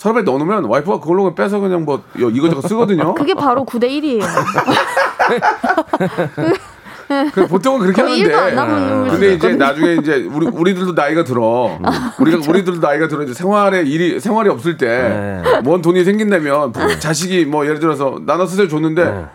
서랍에 0.00 0.22
넣어놓으면 0.22 0.64
와이프가 0.64 0.98
그걸로 0.98 1.34
빼서 1.34 1.58
그냥 1.58 1.84
뭐 1.84 2.02
이거저거 2.16 2.66
쓰거든요. 2.66 3.12
그게 3.14 3.34
바로 3.34 3.66
9대 3.66 3.84
1이에요. 3.84 4.24
그 7.34 7.46
보통은 7.46 7.80
그렇게 7.80 8.00
거의 8.00 8.22
1도 8.22 8.34
안 8.34 8.58
하는데. 8.58 8.94
놈을 8.94 9.10
근데 9.10 9.34
이제. 9.34 9.52
나중에 9.52 9.96
이제 9.96 10.26
우리 10.32 10.46
우리들도 10.46 10.92
나이가 10.92 11.22
들어. 11.22 11.78
우리가 12.18 12.38
우리들도 12.48 12.80
나이가 12.80 13.08
들어 13.08 13.24
이제 13.24 13.34
생활에 13.34 13.82
일이 13.82 14.18
생활이 14.18 14.48
없을 14.48 14.78
때 14.78 15.42
네. 15.44 15.60
뭔 15.62 15.82
돈이 15.82 16.02
생긴다면 16.02 16.72
자식이 16.98 17.44
뭐 17.44 17.66
예를 17.66 17.78
들어서 17.78 18.18
나눠 18.24 18.46
쓰세요 18.46 18.68
줬는데 18.68 19.26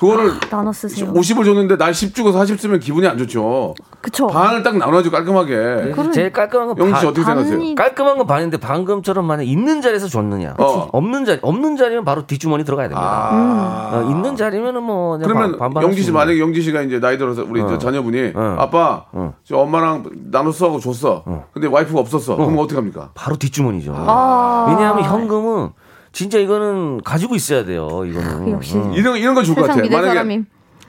그거를 0.00 0.32
나눠 0.50 0.72
쓰세요. 0.72 1.12
50을 1.12 1.44
줬는데 1.44 1.76
날 1.76 1.92
10 1.94 2.14
주고 2.14 2.32
40 2.32 2.60
쓰면 2.60 2.80
기분이 2.80 3.06
안 3.06 3.16
좋죠. 3.18 3.74
그쵸. 4.00 4.26
반을 4.26 4.62
딱 4.62 4.76
나눠가지고 4.76 5.14
깔끔하게. 5.14 5.54
그래서 5.94 6.10
제일 6.10 6.32
깔끔한 6.32 6.68
건 6.68 6.78
영지 6.78 6.94
씨 6.94 7.00
반- 7.04 7.06
어떻게 7.10 7.24
생각하세요? 7.24 7.74
깔끔한 7.74 8.18
건 8.18 8.26
반인데 8.26 8.56
방금처럼 8.58 9.24
만약 9.26 9.44
있는 9.44 9.80
자리에서 9.80 10.08
줬느냐? 10.08 10.54
어. 10.58 10.88
없는 10.92 11.24
자리 11.24 11.38
없는 11.42 11.76
자리면 11.76 12.04
바로 12.04 12.26
뒷주머니 12.26 12.64
들어가야 12.64 12.88
됩니다. 12.88 13.28
아. 13.32 13.90
어, 13.94 14.10
있는 14.10 14.36
자리면은 14.36 14.82
뭐 14.82 15.12
그냥 15.12 15.28
그러면 15.28 15.50
반- 15.52 15.58
반반 15.58 15.82
영지 15.84 16.02
씨 16.02 16.12
만약에 16.12 16.38
영지 16.40 16.60
씨가 16.62 16.82
이제 16.82 17.00
나이 17.00 17.16
들어서 17.16 17.44
우리 17.48 17.60
저 17.60 17.78
자녀분이 17.78 18.32
어. 18.34 18.56
아빠 18.58 19.04
어. 19.12 19.34
저 19.44 19.56
엄마랑 19.58 20.04
나눠서 20.30 20.66
하고 20.66 20.80
줬어. 20.80 21.24
근데 21.52 21.66
와이프가 21.68 22.00
없었어. 22.00 22.36
그럼 22.36 22.58
어떻게 22.58 22.74
합니까? 22.76 23.10
바로 23.14 23.36
뒷주머니죠. 23.36 23.94
아. 23.96 24.66
왜냐하면 24.68 25.04
현금은 25.04 25.70
진짜 26.14 26.38
이거는 26.38 27.02
가지고 27.02 27.34
있어야 27.34 27.64
돼요. 27.64 28.04
이거는. 28.06 28.52
역시. 28.52 28.76
응. 28.76 28.92
이런 28.94 29.18
이런 29.18 29.34
거 29.34 29.42
좋을 29.42 29.56
것 29.56 29.62
세상 29.62 29.76
같아. 29.76 29.82
믿을 29.82 29.96
만약에 29.96 30.14
사람이. 30.14 30.42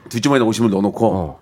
뒷주머니에 0.08 0.46
50을 0.46 0.70
넣어놓고 0.70 1.06
어. 1.14 1.40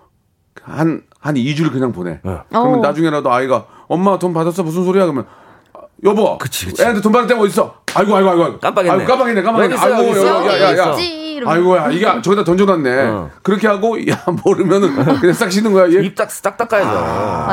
한, 0.63 1.03
한 1.19 1.35
2주를 1.35 1.71
그냥 1.71 1.91
보내. 1.91 2.19
어. 2.23 2.43
그러면 2.49 2.79
어. 2.79 2.81
나중에라도 2.81 3.31
아이가 3.31 3.67
엄마 3.87 4.17
돈 4.17 4.33
받았어 4.33 4.63
무슨 4.63 4.83
소리야 4.83 5.03
그러면 5.05 5.27
아, 5.73 5.81
여보 6.03 6.35
그치, 6.39 6.65
그치. 6.65 6.81
애한테 6.81 6.99
돈 7.01 7.11
받을 7.11 7.27
때가 7.27 7.39
어딨어 7.39 7.75
아이고 7.93 8.15
아이고 8.15 8.29
아이고 8.31 8.59
깜빡했네. 8.59 8.91
아이고, 8.91 9.05
깜빡했네 9.05 9.41
깜빡했네 9.43 9.75
여기 9.75 9.85
있어, 9.85 9.95
아이고 9.95 10.09
여기 10.09 10.19
있어. 10.19 10.47
야, 10.47 10.61
야, 10.61 10.77
야, 10.77 10.95
이러면서. 11.35 11.59
아이고야 11.59 11.91
이게 11.91 12.21
저기다 12.21 12.43
던져놨네 12.43 13.01
어. 13.07 13.29
그렇게 13.43 13.67
하고 13.67 13.97
야 14.09 14.23
모르면은 14.43 14.95
그냥 15.19 15.33
싹 15.33 15.51
씻는 15.51 15.73
거야 15.73 15.91
얘입딱딱 15.91 16.57
닦아야죠. 16.57 16.91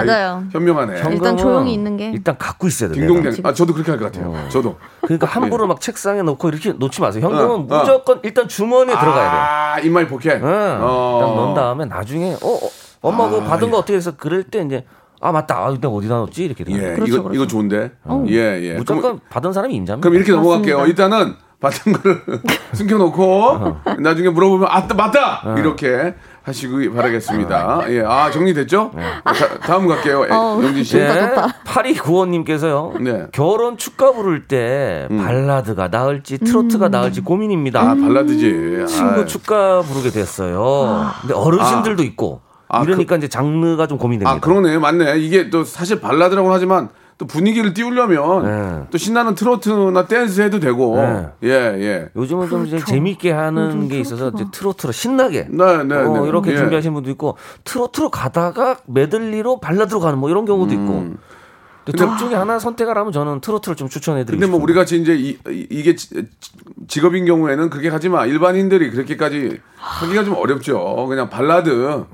맞아요. 0.07 0.45
현명하네 0.53 1.03
일단 1.11 1.37
조용히 1.37 1.73
있는 1.75 1.97
게. 1.97 2.11
일단 2.13 2.37
갖고 2.39 2.67
있어야 2.67 2.91
돼요. 2.91 3.07
딩동댕. 3.07 3.35
아 3.45 3.53
저도 3.53 3.73
그렇게 3.75 3.91
할 3.93 3.99
것 4.01 4.11
같아요 4.13 4.35
저도 4.49 4.77
그러니까 5.03 5.27
함부로 5.27 5.67
막 5.67 5.81
책상에 5.81 6.23
놓고 6.23 6.49
이렇게 6.49 6.73
놓지 6.73 7.01
마세요. 7.01 7.25
현금은 7.25 7.45
어, 7.51 7.55
어. 7.55 7.59
무조건 7.81 8.21
일단 8.23 8.49
주머니에 8.49 8.95
들어가야 8.99 9.31
돼요. 9.31 9.41
아 9.43 9.79
in 9.81 9.94
my 9.94 10.07
pocket 10.07 10.33
응. 10.43 10.49
일단 10.49 10.81
넣은 10.81 11.55
다음에 11.55 11.85
나중에 11.85 12.35
어, 12.43 12.49
어 12.55 12.59
엄마 13.01 13.29
그거 13.29 13.43
받은 13.43 13.71
거 13.71 13.79
어떻게 13.79 13.95
해서 13.97 14.13
그럴 14.17 14.45
때 14.45 14.63
이제 14.63 14.85
아 15.21 15.31
맞다. 15.33 15.57
아 15.57 15.71
내가 15.73 15.89
어디다 15.89 16.15
넣었지 16.17 16.45
이렇게 16.45 16.65
돼요. 16.65 16.77
예 16.77 16.95
그렇죠, 16.95 17.05
이거 17.15 17.23
그렇죠. 17.23 17.35
이거 17.35 17.47
좋은데 17.47 17.93
예예 18.29 18.75
무조건 18.75 19.21
받은 19.31 19.53
사람이 19.53 19.75
임자입니다. 19.75 20.01
그럼 20.09 20.17
이렇게 20.17 20.33
넘어갈게요. 20.33 20.79
맞습니다. 20.79 21.03
일단은 21.05 21.35
받은 21.63 21.93
거를 21.93 22.21
숨겨놓고 22.75 23.77
나중에 24.01 24.29
물어보면 24.29 24.69
아 24.71 24.87
맞다 24.95 25.55
이렇게 25.57 26.15
하시기 26.43 26.91
바라겠습니다. 26.91 27.85
예, 27.91 28.03
아 28.05 28.29
정리됐죠? 28.31 28.91
자, 29.33 29.59
다음 29.61 29.87
갈게요. 29.87 30.25
예, 30.29 30.33
어. 30.33 30.61
영진 30.61 30.83
씨. 30.83 30.99
예, 30.99 31.07
좋다. 31.07 31.55
파리 31.65 31.95
구호님께서요. 31.95 32.95
네. 33.01 33.27
결혼 33.31 33.77
축가 33.79 34.13
부를 34.13 34.49
때 34.49 35.07
발라드가 35.09 35.87
나을지 35.89 36.39
트로트가 36.39 36.89
나을지 36.89 37.21
고민입니다. 37.21 37.81
아 37.81 37.95
발라드지. 37.95 38.85
친구 38.89 39.21
아, 39.21 39.25
축가 39.25 39.83
부르게 39.83 40.11
됐어요. 40.11 41.13
근데 41.21 41.33
어르신들도 41.35 42.03
있고 42.03 42.41
아, 42.69 42.83
이러니까 42.83 43.17
이제 43.17 43.29
장르가 43.29 43.87
좀 43.87 43.99
고민됩니다. 43.99 44.33
아 44.33 44.41
그러네 44.41 44.79
맞네. 44.79 45.19
이게 45.19 45.49
또 45.49 45.63
사실 45.63 46.01
발라드라고 46.01 46.53
하지만 46.53 46.89
또 47.19 47.27
분위기를 47.27 47.75
띄우려면 47.75 48.45
네. 48.45 48.87
또 48.91 48.99
신나는 48.99 49.35
트로트나 49.35 50.07
댄스 50.07 50.41
해도 50.41 50.59
되고 50.61 50.97
네. 50.97 51.27
예 51.45 51.49
예. 51.51 52.09
요즘은 52.17 52.49
좀 52.49 52.67
이제 52.67 52.77
그렇죠. 52.77 52.87
재밌게 52.93 53.31
하는 53.31 53.67
요즘 53.67 53.89
게 53.89 54.01
있어서 54.01 54.31
이제. 54.35 54.45
트로트로 54.51 54.93
신나게 54.93 55.47
네, 55.51 55.85
네, 55.85 55.95
어, 55.95 56.21
네. 56.23 56.29
이렇게 56.29 56.53
예. 56.53 56.57
준비하신 56.57 56.93
분도 56.95 57.11
있고 57.11 57.37
트로트로 57.65 58.11
가다가 58.11 58.79
메들리로 58.87 59.61
발라드로 59.61 60.01
가는 60.01 60.19
뭐 60.19 60.31
이런 60.31 60.45
경우도 60.45 60.73
있고. 60.75 61.15
둘 61.85 62.17
중에 62.19 62.35
하나 62.35 62.59
선택하라면 62.59 63.13
저는 63.13 63.41
트로트를 63.41 63.75
좀 63.77 63.89
추천해드리고 63.89 64.41
근데 64.41 64.51
뭐. 64.51 64.63
우리 64.63 64.73
같이 64.75 65.01
이제 65.01 65.15
이, 65.17 65.37
이- 65.49 65.97
지- 65.97 66.27
직업인 66.87 67.25
경우에는 67.27 67.71
그렇게 67.71 67.89
하지 67.89 68.09
마. 68.09 68.25
일반인들이 68.25 68.91
그렇게까지 68.91 69.59
하기가 69.77 70.23
좀 70.25 70.35
어렵죠. 70.35 71.07
그냥 71.09 71.29
발라드. 71.29 72.05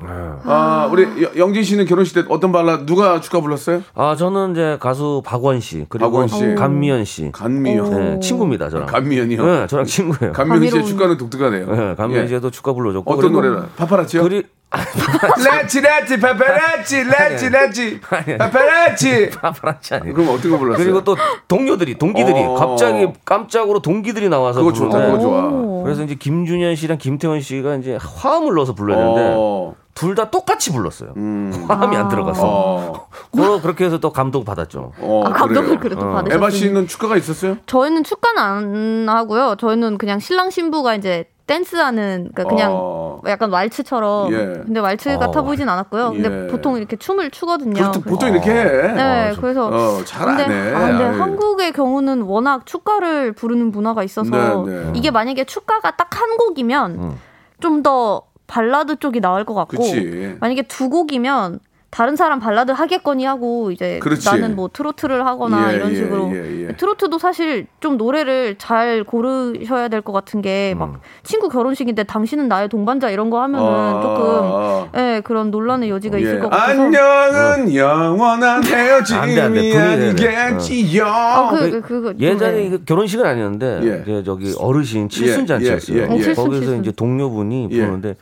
아, 0.44 0.88
우리 0.90 1.02
여- 1.22 1.30
영진 1.36 1.62
씨는 1.64 1.84
결혼식 1.84 2.14
때 2.14 2.24
어떤 2.30 2.50
발라드 2.50 2.86
누가 2.86 3.20
축가 3.20 3.40
불렀어요? 3.42 3.82
아 3.94 4.16
저는 4.16 4.52
이제 4.52 4.78
가수 4.80 5.20
박원 5.24 5.60
씨 5.60 5.84
그리고 5.88 6.10
박원 6.10 6.28
씨. 6.28 6.54
간미연 6.54 7.04
씨 7.04 7.30
간미연. 7.32 7.90
네, 7.90 8.20
친구입니다 8.20 8.70
저랑. 8.70 8.86
간미연이요. 8.86 9.44
네, 9.44 9.66
저랑 9.66 9.84
친구예요. 9.84 10.32
간미연 10.32 10.70
씨의. 10.70 10.86
축가는 10.86 11.16
독특하네요. 11.18 11.66
네, 11.66 11.94
간미연 11.94 12.24
예. 12.24 12.28
씨도 12.28 12.50
축가 12.50 12.72
불러줬고 12.72 13.12
어떤 13.12 13.32
노래를? 13.32 13.62
파파라치요? 13.76 14.22
그리 14.22 14.44
레치 14.70 15.80
레치 15.80 16.20
페페레치 16.20 17.04
레치 17.04 17.48
레치. 17.48 18.00
페페레치. 18.00 19.30
파파라치 19.30 19.94
아니에요. 19.94 20.14
그럼 20.14 20.28
거 20.40 20.58
불렀어요? 20.58 20.84
그리고 20.84 21.02
또 21.04 21.16
동료들이 21.48 21.98
동기들이 21.98 22.38
어. 22.38 22.54
갑자기 22.54 23.08
깜짝으로 23.24 23.80
동기들이 23.80 24.28
나와서 24.28 24.60
그거 24.60 24.72
좋다. 24.72 25.06
그거 25.06 25.18
좋아. 25.18 25.44
오. 25.46 25.82
그래서 25.84 26.02
이제 26.02 26.14
김준현 26.14 26.76
씨랑 26.76 26.98
김태원 26.98 27.40
씨가 27.40 27.76
이제 27.76 27.98
화음을 28.00 28.54
넣어서 28.54 28.74
불러야 28.74 28.98
되는데 28.98 29.34
어. 29.36 29.74
둘다 29.94 30.30
똑같이 30.30 30.70
불렀어요. 30.72 31.14
음. 31.16 31.64
화음이 31.66 31.96
안 31.96 32.08
들어갔어. 32.08 32.42
어. 32.46 33.08
그러 33.32 33.60
그렇게 33.62 33.86
해서 33.86 33.98
또 33.98 34.12
감동 34.12 34.44
받았죠. 34.44 34.92
어, 34.98 35.24
아, 35.26 35.32
그래요. 35.32 35.78
그래도 35.80 36.06
어. 36.06 36.12
받으셨어요. 36.12 36.36
에바 36.36 36.50
씨는 36.50 36.86
축가가 36.86 37.16
있었어요? 37.16 37.56
저희는 37.66 38.04
축가는 38.04 38.42
안 38.42 39.08
하고요. 39.08 39.56
저희는 39.58 39.96
그냥 39.96 40.18
신랑 40.18 40.50
신부가 40.50 40.94
이제 40.94 41.24
댄스하는 41.48 42.30
그러니까 42.32 42.44
그냥 42.44 42.70
어. 42.72 43.20
약간 43.26 43.50
왈츠처럼. 43.50 44.32
예. 44.32 44.36
근데 44.64 44.78
왈츠 44.78 45.18
같아 45.18 45.40
어. 45.40 45.42
보이진 45.42 45.68
않았고요. 45.68 46.10
근데 46.12 46.44
예. 46.44 46.46
보통 46.46 46.76
이렇게 46.76 46.94
춤을 46.96 47.30
추거든요. 47.32 47.86
보통, 47.86 48.02
보통 48.02 48.28
이렇게 48.30 48.52
해. 48.52 48.92
네, 48.92 49.30
어, 49.32 49.36
그래서 49.40 49.66
어, 49.66 50.04
잘안 50.04 50.36
근데, 50.36 50.52
해. 50.54 50.74
아, 50.74 50.86
근데 50.86 51.04
아유. 51.04 51.20
한국의 51.20 51.72
경우는 51.72 52.22
워낙 52.22 52.66
축가를 52.66 53.32
부르는 53.32 53.72
문화가 53.72 54.04
있어서 54.04 54.64
네, 54.64 54.72
네. 54.72 54.92
이게 54.94 55.10
만약에 55.10 55.42
축가가 55.44 55.96
딱 55.96 56.08
한 56.18 56.36
곡이면 56.36 57.16
좀더 57.60 58.22
발라드 58.46 58.96
쪽이 58.96 59.20
나을 59.20 59.44
것 59.44 59.54
같고 59.54 59.76
그치. 59.76 60.36
만약에 60.40 60.62
두 60.62 60.88
곡이면 60.88 61.60
다른 61.90 62.16
사람 62.16 62.38
발라드 62.38 62.70
하겠거니 62.72 63.24
하고 63.24 63.70
이제 63.70 63.98
그렇지. 64.00 64.28
나는 64.28 64.54
뭐 64.54 64.68
트로트를 64.70 65.24
하거나 65.24 65.72
예, 65.72 65.76
이런 65.76 65.90
예, 65.92 65.96
식으로 65.96 66.30
예, 66.34 66.68
예. 66.68 66.76
트로트도 66.76 67.18
사실 67.18 67.66
좀 67.80 67.96
노래를 67.96 68.56
잘 68.58 69.04
고르셔야 69.04 69.88
될 69.88 70.02
것 70.02 70.12
같은 70.12 70.42
게막 70.42 71.00
친구 71.22 71.48
결혼식인데 71.48 72.04
당신은 72.04 72.46
나의 72.46 72.68
동반자 72.68 73.08
이런 73.10 73.30
거 73.30 73.40
하면은 73.42 73.66
아, 73.66 74.00
조금 74.02 74.24
아. 74.52 74.88
예 74.96 75.22
그런 75.24 75.50
논란의 75.50 75.88
여지가 75.90 76.18
있을 76.18 76.34
예. 76.36 76.38
것 76.40 76.50
같아서 76.50 76.82
안녕은 76.82 77.74
영원한 77.74 78.62
헤어짐이 78.64 79.18
안 79.20 79.28
돼, 79.34 79.40
안 79.40 79.52
돼. 79.54 79.60
분위기 79.72 79.74
내야 79.74 80.14
돼. 80.14 80.36
아니겠지요. 80.36 81.04
아, 81.06 81.50
그, 81.50 81.80
그, 81.80 82.02
좀, 82.02 82.20
예전에 82.20 82.78
결혼식은 82.84 83.24
아니었는데 83.24 83.80
예. 83.84 84.02
이제 84.02 84.22
저기 84.24 84.54
어르신 84.58 85.08
칠순 85.08 85.42
예, 85.42 85.46
잔치였어요. 85.46 85.96
예, 85.96 86.00
예, 86.02 86.04
예. 86.04 86.08
거기서 86.34 86.50
칠순. 86.50 86.80
이제 86.82 86.92
동료분이 86.92 87.68
예. 87.70 87.80
부르는데 87.80 88.14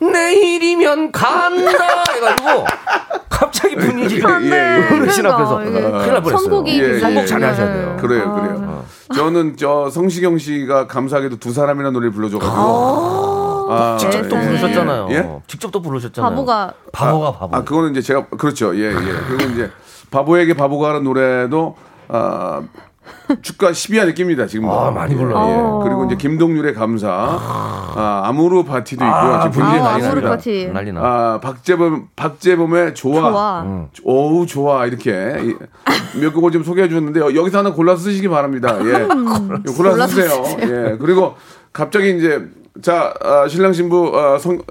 내일이면 0.00 1.12
간다 1.12 2.04
해가지고 2.12 2.64
갑자기 3.28 3.76
분위기가 3.76 4.42
예, 4.42 4.46
예, 4.46 4.88
예. 4.90 4.94
어르신 4.94 5.26
앞에서 5.26 5.62
이게 5.62 5.80
큰일 5.80 5.90
날 5.90 6.22
뻔했어요. 6.22 6.38
선곡이 6.38 6.80
예, 6.80 6.94
예. 6.94 6.98
선곡 6.98 7.26
잘 7.26 7.42
하셔야 7.42 7.72
돼요. 7.72 7.96
그래요, 8.00 8.34
그래요. 8.34 8.84
저는 9.14 9.56
저 9.56 9.90
성시경 9.90 10.38
씨가 10.38 10.86
감사하게도 10.86 11.38
두 11.38 11.52
사람이라는 11.52 11.92
노래를 11.92 12.12
불러줘가지고. 12.12 13.66
아, 13.70 13.96
직접 13.98 14.28
또 14.28 14.36
예, 14.36 14.40
부르셨잖아요. 14.40 15.06
예? 15.10 15.14
예? 15.14 15.40
직접 15.46 15.70
또 15.70 15.82
부르셨잖아요. 15.82 16.30
바보가 16.30 16.72
바보가 16.92 17.32
바보. 17.32 17.56
아, 17.56 17.64
그거는 17.64 17.90
이제 17.90 18.00
제가 18.00 18.26
그렇죠. 18.28 18.74
예, 18.76 18.90
예. 18.90 18.94
그리고 19.28 19.52
이제 19.52 19.70
바보에게 20.10 20.54
바보가 20.54 20.88
하는 20.90 21.04
노래도 21.04 21.76
아 22.08 22.62
주가 23.42 23.70
10위 23.70 24.00
안에 24.00 24.14
낍니다. 24.14 24.46
지금. 24.46 24.68
아, 24.70 24.90
많이 24.90 25.14
불러요. 25.14 25.34
어. 25.36 25.80
예. 25.80 25.88
그리고 25.88 26.04
이제 26.06 26.16
김동률의 26.16 26.74
감사, 26.74 27.08
아, 27.10 28.22
아무르 28.24 28.62
파티도 28.64 29.04
있고요. 29.04 29.14
아, 29.34 29.40
지금 29.50 29.62
분위기 29.62 29.78
아, 29.84 29.94
아무르. 29.94 30.20
파티. 30.22 30.70
난리 30.72 30.92
나. 30.92 31.00
아, 31.02 31.40
박재범, 31.40 32.08
박재범의 32.16 32.94
좋아. 32.94 33.20
좋아. 33.30 33.86
오우, 34.04 34.46
좋아. 34.46 34.86
이렇게. 34.86 35.36
이- 35.42 36.18
몇 36.20 36.32
곡을 36.32 36.50
좀 36.52 36.62
소개해 36.64 36.88
주는데, 36.88 37.20
여기서 37.20 37.58
하나 37.58 37.72
골라서 37.72 38.02
쓰시기 38.02 38.28
바랍니다. 38.28 38.76
예. 38.80 39.06
음. 39.10 39.62
골라서 39.76 40.06
쓰세요. 40.06 40.42
예. 40.62 40.96
그리고 40.98 41.34
갑자기 41.72 42.16
이제, 42.16 42.46
자, 42.82 43.12
아, 43.22 43.46
신랑 43.48 43.72
신부, 43.72 44.12
아, 44.18 44.38
성, 44.38 44.62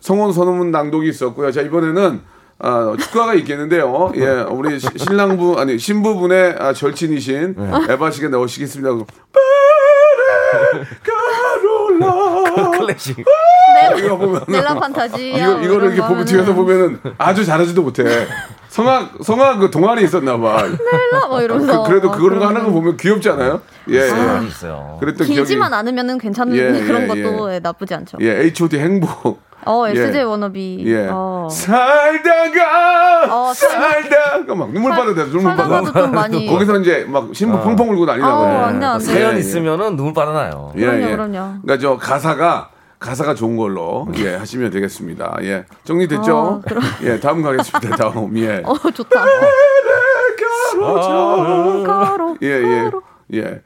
성원 0.00 0.32
선언문 0.32 0.70
낭독이 0.70 1.08
있었고요. 1.08 1.50
자, 1.52 1.60
이번에는 1.60 2.20
아, 2.60 2.96
축가가 2.98 3.34
있겠는데요. 3.34 4.12
예, 4.16 4.26
우리 4.50 4.80
시- 4.80 4.88
신랑부, 4.96 5.58
아니, 5.60 5.78
신부분의 5.78 6.56
아, 6.58 6.72
절친이신 6.72 7.54
에바 7.88 8.10
씨가 8.10 8.28
나오시겠습니다. 8.28 9.04
가롤라. 11.04 12.70
클래식. 12.78 13.24
이거 13.98 14.16
보면 14.16 14.44
넬라 14.48 14.74
판타지. 14.74 15.30
이거 15.30 15.60
이거를 15.60 15.92
이렇게 15.94 16.00
보면 16.08 16.24
뒤에서 16.24 16.52
보면은 16.54 17.00
아주 17.18 17.44
잘하지도 17.44 17.82
못해. 17.82 18.26
성악 18.68 19.12
성악 19.22 19.58
그 19.58 19.70
동아리 19.70 20.02
있었나 20.04 20.36
봐. 20.38 20.64
뭐 21.28 21.40
이러면서. 21.42 21.82
그, 21.84 21.92
래도 21.92 22.08
어, 22.08 22.12
그런 22.12 22.22
거 22.22 22.38
그러면. 22.40 22.48
하는 22.48 22.64
거 22.64 22.72
보면 22.72 22.96
귀엽지 22.96 23.28
않아요? 23.30 23.60
예. 23.90 24.06
예. 24.06 24.10
많이 24.12 24.48
있어요. 24.48 24.96
그랬던 25.00 25.26
기억이 25.26 25.34
길지만 25.40 25.72
않으면은 25.74 26.18
괜찮은 26.18 26.56
예, 26.56 26.72
그런 26.86 27.02
예, 27.02 27.06
것도 27.06 27.54
예, 27.54 27.60
나쁘지 27.60 27.94
않죠. 27.94 28.18
예, 28.20 28.40
H.O.T 28.40 28.78
행복. 28.78 29.40
어, 29.68 29.84
예. 29.88 29.92
SJ 29.92 30.24
워너비. 30.24 30.82
예. 30.86 31.08
어. 31.10 31.48
살다가 31.50 33.24
어, 33.30 33.52
살- 33.54 33.70
살다가 34.02 34.54
막 34.54 34.70
눈물 34.72 34.92
살- 34.92 35.00
빠져대 35.00 35.30
눈물 35.30 35.56
빠져. 35.56 35.92
좀 35.92 36.12
많이. 36.12 36.46
거기서 36.46 36.78
이제 36.78 37.04
막 37.08 37.28
신부 37.34 37.60
펑펑 37.60 37.90
울고 37.90 38.06
난리 38.06 38.22
아우, 38.22 38.30
나거든요. 38.46 38.64
안 38.64 38.80
돼, 38.80 38.86
안 38.86 38.98
돼. 38.98 39.04
사연 39.04 39.32
예, 39.32 39.36
예. 39.36 39.40
있으면은 39.40 39.96
눈물 39.96 40.14
빠져나요. 40.14 40.72
예, 40.76 40.80
그럼요, 40.80 41.02
예. 41.02 41.10
그럼요. 41.12 41.32
그러니까 41.62 41.78
저 41.78 41.96
가사가 41.96 42.70
가사가 42.98 43.34
좋은 43.34 43.56
걸로 43.56 44.08
예 44.16 44.34
하시면 44.36 44.70
되겠습니다. 44.70 45.36
예 45.42 45.64
정리됐죠? 45.84 46.36
어, 46.36 46.60
그럼- 46.66 46.82
예 47.02 47.20
다음 47.20 47.42
가겠습니다. 47.42 47.96
다음 47.96 48.36
예. 48.38 48.62
어, 48.64 48.74
좋다. 48.90 49.24
가로. 51.86 52.36
예, 52.42 52.48
예, 52.48 52.90
예. 53.34 53.60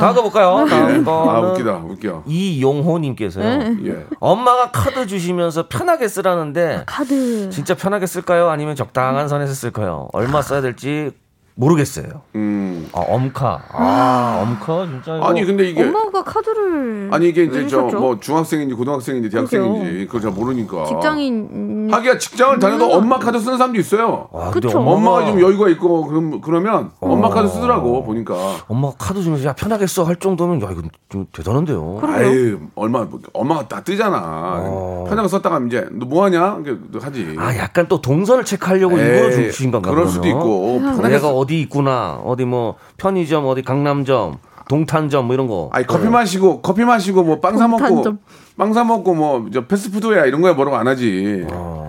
다음 0.00 0.14
거 0.14 0.22
볼까요? 0.22 0.64
예. 0.66 0.70
다음 0.70 1.08
아, 1.08 1.40
웃기다, 1.40 1.72
웃겨. 1.76 2.22
이용호님께서요. 2.26 3.44
네. 3.58 3.76
예. 3.86 4.06
엄마가 4.18 4.70
카드 4.70 5.06
주시면서 5.06 5.68
편하게 5.68 6.08
쓰라는데 6.08 6.82
카드. 6.86 7.50
진짜 7.50 7.74
편하게 7.74 8.06
쓸까요? 8.06 8.48
아니면 8.48 8.74
적당한 8.76 9.28
선에서 9.28 9.52
쓸까요? 9.54 10.08
얼마 10.12 10.42
써야 10.42 10.60
될지 10.60 11.12
모르겠어요. 11.54 12.06
음. 12.36 12.88
아, 12.92 13.00
엄카. 13.00 13.62
아, 13.72 14.40
엄카 14.42 14.86
진짜 14.86 15.16
이거 15.16 15.26
아니, 15.26 15.44
근데 15.44 15.68
이게. 15.68 15.82
엄마가 15.82 16.24
카드를. 16.24 17.08
아니, 17.12 17.28
이게 17.28 17.44
이제 17.44 17.66
저? 17.66 17.82
뭐 17.82 18.18
중학생인지 18.18 18.74
고등학생인지 18.74 19.28
대학생인지 19.28 20.06
그걸 20.06 20.20
잘 20.22 20.30
모르니까. 20.32 20.84
직장인. 20.86 21.88
하기야 21.92 22.18
직장을 22.18 22.58
다녀도 22.58 22.86
엄마 22.92 23.18
카드 23.18 23.38
쓰는 23.38 23.58
사람도 23.58 23.78
있어요. 23.80 24.28
아, 24.32 24.50
그쵸. 24.50 24.78
엄마가 24.80 25.26
좀 25.26 25.40
여유가 25.40 25.68
있고 25.70 26.06
그럼 26.06 26.40
그러면 26.40 26.90
엄마 27.00 27.28
카드 27.28 27.48
쓰더라고 27.48 28.04
보니까. 28.04 28.34
엄마가 28.68 28.94
카드 28.98 29.22
주면서 29.22 29.44
야 29.46 29.52
편하게 29.52 29.86
써 29.86 30.04
할 30.04 30.16
정도면 30.16 30.62
야 30.62 30.68
이거 30.72 30.82
좀 31.08 31.26
대단한데요. 31.32 32.00
아유 32.02 32.58
얼마 32.74 33.00
뭐, 33.04 33.20
엄마가 33.32 33.68
다 33.68 33.82
뜨잖아. 33.82 34.18
어. 34.22 35.04
편하게 35.08 35.28
썼다가 35.28 35.60
이제 35.66 35.86
너 35.92 36.06
뭐하냐? 36.06 36.60
이렇게 36.64 36.78
하지. 37.04 37.34
아 37.38 37.54
약간 37.58 37.86
또 37.88 38.00
동선을 38.00 38.44
체크하려고 38.44 38.96
일부러 38.98 39.26
에이, 39.30 39.50
주신 39.52 39.70
건가 39.70 39.90
그럴 39.90 40.04
그러면? 40.06 40.12
수도 40.12 40.28
있고 40.28 40.80
편하게 40.80 41.08
내가 41.16 41.28
쓰- 41.28 41.34
어디 41.40 41.60
있구나 41.62 42.20
어디 42.24 42.44
뭐 42.44 42.76
편의점 42.98 43.46
어디 43.46 43.62
강남점 43.62 44.36
동탄점 44.68 45.26
뭐 45.26 45.34
이런 45.34 45.46
거 45.48 45.68
아니 45.72 45.86
커피 45.86 46.08
마시고 46.08 46.60
커피 46.62 46.84
마시고 46.84 47.22
뭐 47.24 47.40
빵 47.40 47.56
사 47.58 47.66
먹고. 47.66 48.04
빵 48.56 48.72
사 48.74 48.84
먹고 48.84 49.14
뭐 49.14 49.46
저 49.52 49.66
패스트푸드야 49.66 50.26
이런 50.26 50.42
거야 50.42 50.52
뭐라고 50.52 50.76
안 50.76 50.86
하지. 50.86 51.44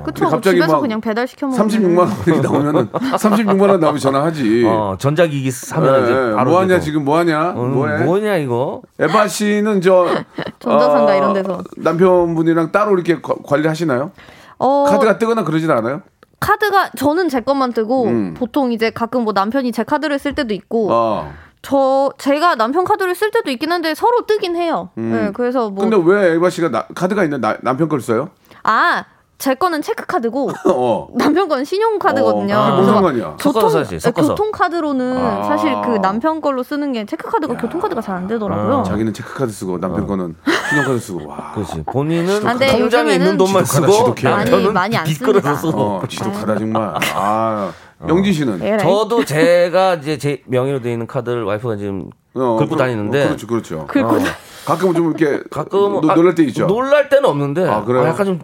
그쵸. 0.05 0.29
갑자기 0.29 0.55
집에서 0.55 0.73
막 0.75 0.79
그냥 0.81 0.99
배달 1.01 1.27
시켜 1.27 1.45
먹으면. 1.47 1.67
36만 1.67 2.29
원이 2.31 2.41
나오면은 2.41 2.87
36만 2.89 3.69
원 3.69 3.79
나오면 3.81 3.99
전화하지. 3.99 4.63
어, 4.71 4.95
전자기기 4.97 5.51
사면 5.51 6.03
이제 6.05 6.11
예, 6.13 6.29
예. 6.31 6.33
바로 6.33 6.51
뭐 6.51 6.59
하냐 6.61 6.67
되고. 6.75 6.81
지금 6.81 7.05
뭐 7.05 7.17
하냐? 7.19 7.49
어, 7.51 7.63
뭐해? 7.65 8.03
뭐냐 8.05 8.37
이거 8.37 8.81
에바 8.99 9.27
씨는 9.27 9.81
저 9.81 10.07
전자상가 10.59 11.11
어, 11.11 11.15
이런 11.15 11.33
데서. 11.33 11.61
남편분이랑 11.77 12.71
따로 12.71 12.93
이렇게 12.95 13.21
거- 13.21 13.35
관리하시나요? 13.43 14.11
어, 14.57 14.85
카드가 14.87 15.17
뜨거나 15.19 15.43
그러진 15.43 15.69
않아요? 15.69 16.01
카드가 16.41 16.89
저는 16.97 17.29
제 17.29 17.39
것만 17.39 17.71
뜨고 17.71 18.05
음. 18.05 18.33
보통 18.33 18.73
이제 18.73 18.89
가끔 18.89 19.23
뭐 19.23 19.31
남편이 19.31 19.71
제 19.71 19.83
카드를 19.83 20.19
쓸 20.19 20.33
때도 20.35 20.53
있고 20.53 20.89
어. 20.91 21.31
저 21.61 22.11
제가 22.17 22.55
남편 22.55 22.83
카드를 22.83 23.13
쓸 23.15 23.29
때도 23.31 23.51
있긴 23.51 23.71
한데 23.71 23.93
서로 23.93 24.25
뜨긴 24.25 24.55
해요. 24.55 24.89
네, 24.95 25.31
그래서 25.35 25.69
뭐 25.69 25.85
음. 25.85 25.89
근데 25.91 26.11
왜 26.11 26.31
에바 26.33 26.49
씨가 26.49 26.69
나- 26.69 26.87
카드가 26.95 27.23
있는 27.23 27.39
나- 27.39 27.57
남편 27.61 27.87
걸 27.87 28.01
써요? 28.01 28.31
아, 28.63 29.05
제 29.41 29.55
거는 29.55 29.81
체크 29.81 30.05
카드고 30.05 30.51
어. 30.69 31.07
남편 31.15 31.47
건 31.47 31.65
신용 31.65 31.97
카드거든요. 31.97 32.55
어, 32.55 32.83
상관이야? 32.85 33.37
섞어서 33.39 33.69
사야지, 33.69 33.99
섞어서. 33.99 34.29
교통 34.29 34.51
카드로는 34.51 35.17
아. 35.17 35.43
사실 35.43 35.73
그 35.83 35.99
남편 35.99 36.39
걸로 36.41 36.61
쓰는 36.61 36.93
게 36.93 37.05
체크 37.07 37.27
카드가 37.29 37.57
교통 37.57 37.81
카드가 37.81 37.99
잘 38.01 38.11
안 38.11 38.27
되더라고요. 38.27 38.83
자기는 38.85 39.13
체크 39.13 39.33
카드 39.33 39.51
쓰고 39.51 39.79
남편 39.79 40.05
거는 40.05 40.35
신용 40.69 40.85
카드 40.85 40.99
쓰고 40.99 41.27
와. 41.27 41.53
그렇지 41.55 41.81
본인은 41.87 42.45
아, 42.47 42.51
근데 42.51 42.67
통장에 42.67 42.81
요즘에는 42.81 43.13
있는 43.15 43.37
돈만 43.37 43.65
쓰고 43.65 43.87
지독해. 43.91 44.29
남편은 44.35 44.73
많이- 44.73 44.73
많이 44.73 44.97
안 44.97 45.05
씁니다. 45.07 45.55
쓰고 45.55 45.81
어, 45.81 46.03
지독하다 46.07 46.57
정말. 46.57 46.93
아, 47.15 47.71
영진 48.07 48.33
씨는 48.33 48.61
에라이. 48.61 48.77
저도 48.79 49.25
제가 49.25 49.95
이제 49.95 50.17
제 50.19 50.43
명의로 50.45 50.81
되어 50.81 50.91
있는 50.91 51.07
카드를 51.07 51.43
와이프가 51.45 51.77
지금 51.77 52.09
어, 52.35 52.57
긁고 52.57 52.71
그- 52.71 52.75
다니는데 52.77 53.23
어, 53.23 53.27
그렇죠, 53.29 53.47
그렇죠. 53.47 53.87
긁고 53.87 54.19
다- 54.19 54.35
가끔 54.65 54.93
좀 54.93 55.07
이렇게 55.17 55.41
가끔 55.49 55.79
노, 55.99 56.01
놀랄 56.01 56.35
때 56.35 56.43
있죠. 56.43 56.67
놀랄 56.67 57.09
때는 57.09 57.25
없는데 57.27 57.67
아, 57.67 57.83
그래요? 57.83 58.05
약간 58.05 58.25
좀 58.27 58.39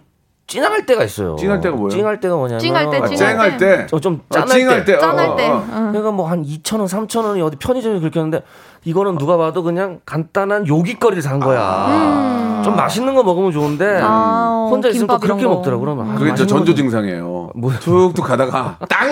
찡할 0.48 0.86
때가 0.86 1.04
있어요. 1.04 1.36
찡할 1.36 1.60
때가 1.60 1.76
뭐예요? 1.76 1.90
찡할 1.90 2.20
때가 2.20 2.34
뭐냐면 2.34 2.58
찡할 2.58 2.90
때, 2.90 2.96
아, 2.96 3.06
찡할 3.06 3.56
때, 3.58 3.86
어, 3.92 4.00
좀 4.00 4.22
아, 4.30 4.34
짠할 4.34 4.48
찡할 4.58 4.84
때. 4.86 4.92
때, 4.92 4.96
어, 4.96 5.00
짠할 5.00 5.28
어, 5.28 5.36
때. 5.36 5.46
어. 5.46 5.64
응. 5.70 5.88
그러니까 5.90 6.10
뭐 6.10 6.26
한 6.26 6.42
2천 6.42 6.78
원, 6.78 6.86
3천 6.86 7.24
원이 7.24 7.42
어디 7.42 7.56
편의점에 7.58 8.00
긁혔는데 8.00 8.42
이거는 8.84 9.18
누가 9.18 9.36
봐도 9.36 9.62
그냥 9.62 10.00
간단한 10.06 10.66
요깃거리를 10.66 11.22
산 11.22 11.38
거야. 11.38 12.62
좀 12.64 12.74
맛있는 12.76 13.14
거 13.14 13.22
먹으면 13.22 13.52
좋은데 13.52 14.00
아, 14.02 14.66
혼자 14.70 14.88
있으면 14.88 15.06
또 15.06 15.18
그렇게 15.18 15.44
거. 15.44 15.50
먹더라고. 15.50 15.80
그러면 15.82 16.10
아, 16.10 16.14
그게 16.14 16.28
저 16.28 16.42
맛있는 16.42 16.48
전조 16.48 16.74
증상이에요. 16.74 17.50
툭툭 17.80 18.24
가다가 18.24 18.78
땅 18.88 19.08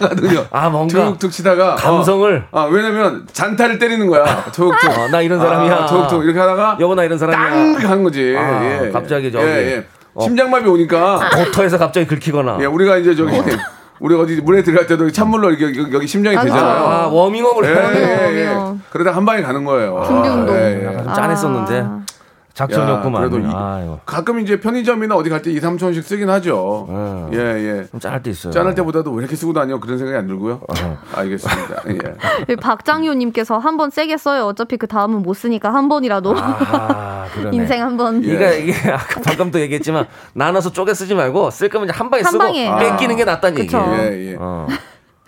하거든요. 0.00 0.44
아, 0.50 0.68
뭔가 0.68 1.04
툭툭 1.06 1.30
치다가 1.30 1.76
감성을 1.76 2.46
어, 2.50 2.60
아 2.60 2.64
왜냐면 2.64 3.26
잔타를 3.32 3.78
때리는 3.78 4.06
거야. 4.08 4.44
툭툭. 4.52 4.72
어, 4.98 5.08
나 5.08 5.22
이런 5.22 5.38
사람이야. 5.38 5.72
아, 5.74 5.86
툭툭 5.86 6.24
이렇게 6.24 6.38
하다가 6.40 6.78
여보 6.80 6.94
나 6.96 7.04
이런 7.04 7.16
땅 7.18 7.30
사람이야. 7.30 7.88
하는 7.88 8.02
거지. 8.02 8.34
아, 8.36 8.64
예, 8.64 8.90
갑자기 8.90 9.30
저기. 9.30 9.44
예, 9.46 9.76
예. 9.76 9.86
어. 10.14 10.22
심장마비 10.22 10.68
오니까 10.68 11.20
고터에서 11.36 11.78
갑자기 11.78 12.06
긁히거나. 12.06 12.58
예, 12.60 12.64
우리가 12.66 12.96
이제 12.98 13.14
저기 13.14 13.32
우리 14.00 14.14
어디 14.14 14.40
물에 14.40 14.62
들어갈 14.62 14.86
때도 14.86 15.10
찬물로 15.10 15.50
이렇게 15.50 15.80
여기, 15.80 15.92
여기 15.94 16.06
심장이 16.06 16.36
아, 16.36 16.42
되잖아요. 16.42 16.84
아, 16.86 17.06
워밍업을 17.08 17.64
예, 17.64 17.68
해야 17.74 17.90
돼. 17.92 17.98
예, 18.00 18.40
예. 18.42 18.46
워밍업. 18.48 18.78
그러다 18.90 19.12
한 19.12 19.24
방에 19.24 19.42
가는 19.42 19.64
거예요. 19.64 20.02
준비 20.06 20.28
운동. 20.28 20.56
예, 20.56 20.80
예. 20.80 20.86
약간 20.86 21.04
좀 21.04 21.14
짠했었는데 21.14 21.80
아. 21.86 22.00
작전이었구만. 22.54 23.22
야, 23.24 23.28
그래도 23.28 23.46
이-. 23.48 23.50
가끔 24.06 24.40
이제 24.40 24.60
편의점이나 24.60 25.14
어디 25.16 25.30
갈 25.30 25.40
때 25.42 25.50
2, 25.50 25.58
3천 25.60 25.84
원씩 25.84 26.04
쓰긴 26.04 26.28
하죠. 26.28 26.86
음. 26.90 27.30
예, 27.32 27.38
예. 27.38 27.86
좀 27.90 27.98
짠할 28.00 28.22
때 28.22 28.30
있어요. 28.30 28.52
짠할 28.52 28.74
때보다도 28.74 29.10
왜 29.12 29.20
이렇게 29.22 29.36
쓰고 29.36 29.52
다녀? 29.54 29.78
그런 29.80 29.96
생각이 29.96 30.18
안 30.18 30.26
들고요. 30.26 30.60
알겠습니다. 31.14 31.82
예. 32.48 32.56
박장효님께서 32.56 33.58
한 33.58 33.76
번 33.76 33.88
세게 33.90 34.16
써요. 34.18 34.44
어차피 34.46 34.76
그 34.76 34.86
다음은 34.86 35.22
못 35.22 35.32
쓰니까 35.34 35.72
한 35.72 35.88
번이라도 35.88 36.34
아, 36.36 37.24
그러네. 37.32 37.56
인생 37.56 37.82
한 37.82 37.96
번. 37.96 38.22
예. 38.24 38.34
이게 38.34 38.58
이게 38.60 38.90
아까 38.90 39.20
방금도 39.22 39.58
얘기했지만 39.60 40.06
나눠서 40.34 40.72
쪼개 40.72 40.92
쓰지 40.92 41.14
말고 41.14 41.50
쓸 41.50 41.68
거면 41.70 41.88
이제 41.88 41.96
한 41.96 42.10
방에 42.10 42.22
한 42.22 42.32
쓰고 42.32 42.44
방에. 42.44 42.70
뺏기는 42.78 43.16
게 43.16 43.24
낫다는. 43.24 43.58
얘기예요. 43.60 43.86
예, 43.98 44.32
예. 44.32 44.36
어. 44.38 44.66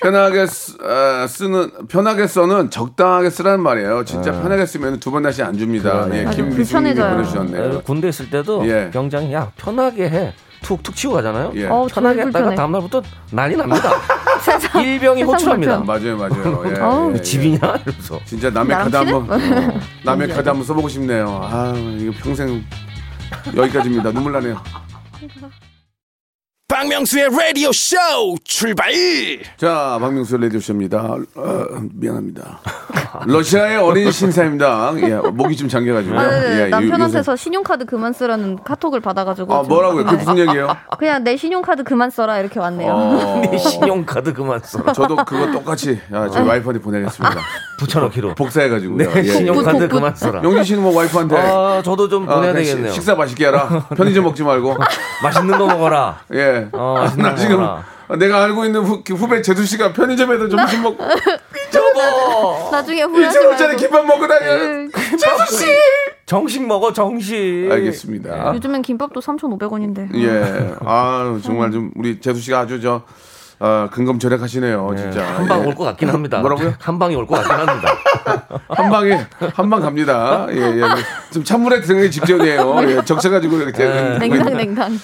편하게 0.03 0.47
쓰, 0.47 0.77
아, 0.83 1.27
쓰는 1.27 1.71
편하게 1.89 2.27
써는 2.27 2.71
적당하게 2.71 3.31
쓰라는 3.31 3.61
말이에요. 3.63 4.05
진짜 4.05 4.33
편하게 4.33 4.67
쓰면 4.67 5.01
두 5.01 5.11
번 5.13 5.23
다시 5.23 5.43
안 5.43 5.57
줍니다. 5.57 6.07
예, 6.13 6.25
불편해져요. 6.25 7.17
보내주셨네요. 7.17 7.65
에, 7.79 7.83
군대 7.83 8.09
있을 8.09 8.31
때도 8.31 8.67
예. 8.69 8.91
병장이 8.91 9.33
야 9.33 9.51
편하게 9.57 10.09
해. 10.09 10.35
툭툭 10.63 10.95
치고 10.95 11.15
가잖아요. 11.15 11.53
예. 11.57 11.67
어, 11.67 11.87
편하게 11.93 12.21
했다가 12.21 12.33
불편해. 12.33 12.57
다음날부터 12.57 13.03
난리 13.33 13.57
납니다. 13.57 13.91
세상, 14.41 14.83
일병이 14.83 15.21
세상 15.23 15.35
호출합니다. 15.35 15.79
맞아요, 15.81 16.17
맞아요. 16.17 16.65
예, 16.75 16.81
어우, 16.81 17.11
예, 17.11 17.15
예. 17.17 17.21
집이냐 17.21 17.59
이러면서. 17.59 18.21
진짜 18.25 18.49
남의 18.51 18.69
나랑 18.77 18.91
카드? 18.91 18.97
한번 18.97 19.31
어, 19.31 19.81
남의 20.05 20.29
카드 20.29 20.49
한번 20.49 20.65
써보고 20.65 20.89
싶네요. 20.89 21.41
아 21.43 21.75
이거 21.77 22.13
평생 22.23 22.65
여기까지입니다. 23.57 24.13
눈물 24.13 24.33
나네요. 24.33 24.61
박명수의 26.73 27.29
라디오 27.39 27.71
쇼 27.71 27.97
출발 28.45 28.91
자, 29.59 29.99
박명수 30.01 30.39
라디오 30.39 30.59
쇼입니다. 30.59 31.17
어, 31.35 31.65
미안합니다. 31.93 32.61
러시아의 33.27 33.77
어린 33.77 34.11
신사입니다. 34.11 34.95
예, 35.03 35.17
목이 35.17 35.55
좀 35.55 35.69
잠겨가지고. 35.69 36.19
아. 36.19 36.55
예, 36.55 36.61
요- 36.63 36.69
남편한테서 36.71 37.37
신용카드 37.37 37.85
그만 37.85 38.15
쓰라는 38.15 38.57
카톡을 38.65 39.01
받아가지고. 39.01 39.53
아, 39.55 39.59
좀- 39.59 39.69
뭐라고요? 39.69 40.05
그게 40.05 40.17
네. 40.17 40.25
무슨 40.25 40.39
얘기예요? 40.39 40.75
그냥 40.99 41.23
내 41.23 41.37
신용카드 41.37 41.85
그만 41.85 42.09
써라 42.09 42.39
이렇게 42.41 42.59
왔네요. 42.59 42.91
어, 42.91 43.43
네 43.53 43.59
신용카드 43.59 44.33
그만 44.33 44.61
써. 44.65 44.83
저도 44.95 45.17
그거 45.27 45.53
똑같이 45.53 46.01
아, 46.11 46.27
저희 46.31 46.47
와이프한테 46.49 46.81
보내겠습니다. 46.83 47.37
붙여넣기로. 47.87 48.35
복사해가지고. 48.35 48.97
네, 48.97 49.23
신용카드 49.25 49.89
그만 49.89 50.15
써라. 50.15 50.41
영진 50.43 50.65
씨는 50.65 50.83
뭐 50.83 50.95
와이프한테 50.97 51.37
아, 51.37 51.83
저도 51.85 52.09
좀 52.09 52.29
아, 52.29 52.37
보내야 52.37 52.53
되겠네요. 52.55 52.89
식- 52.89 52.95
식사 52.95 53.15
맛있게 53.15 53.47
해라. 53.47 53.87
편의점 53.97 54.25
먹지 54.25 54.43
말고. 54.43 54.77
맛있는 55.23 55.59
거 55.59 55.67
먹어라. 55.67 56.21
예. 56.35 56.69
어, 56.73 56.97
아, 56.99 57.01
맛있는 57.03 57.23
나거 57.25 57.37
지금 57.37 57.57
먹어라. 57.61 57.85
내가 58.19 58.43
알고 58.45 58.65
있는 58.67 58.83
후, 58.83 59.03
그 59.05 59.15
후배 59.15 59.41
제수 59.41 59.65
씨가 59.65 59.93
편의점에서 59.95 60.49
점심 60.49 60.83
먹고 60.83 61.03
여보! 61.03 62.71
나중에 62.71 63.03
후회하지 63.03 63.39
1천 63.39 63.47
원짜리 63.47 63.67
말고. 63.69 63.81
김밥 63.81 64.07
먹고 64.07 64.29
다녀. 64.29 64.55
네. 64.59 64.89
제수 65.17 65.57
씨. 65.59 65.65
정식 66.27 66.67
먹어, 66.67 66.93
정식. 66.93 67.69
알겠습니다. 67.71 68.55
요즘엔 68.55 68.83
김밥도 68.83 69.21
3,500원인데. 69.21 70.15
예. 70.15 70.75
아 70.85 71.39
정말 71.43 71.71
좀 71.71 71.91
우리 71.97 72.21
제수 72.21 72.41
씨가 72.41 72.61
아주 72.61 72.81
저 72.81 73.03
어, 73.65 73.89
근검절약하시네요, 73.93 74.93
진짜. 74.99 75.25
한방 75.37 75.63
예. 75.63 75.67
올것 75.67 75.87
같긴 75.87 76.09
합니다. 76.11 76.41
뭐라고요? 76.41 76.75
한 76.81 76.99
방이 76.99 77.15
올 77.15 77.27
것 77.29 77.37
같긴 77.45 77.69
합니다. 77.69 77.95
한 78.69 78.91
방에 78.91 79.25
한 79.55 79.71
방 79.71 79.81
갑니다. 79.81 80.47
예, 80.51 80.57
예. 80.57 80.83
좀 81.33 81.45
찬물에 81.45 81.81
들어가기 81.81 82.11
직전이에요. 82.11 82.77
예, 82.89 83.05
적셔가지고 83.05 83.59
이렇게. 83.59 83.85
네. 83.85 84.19
냉당 84.19 84.57
냉당. 84.57 84.99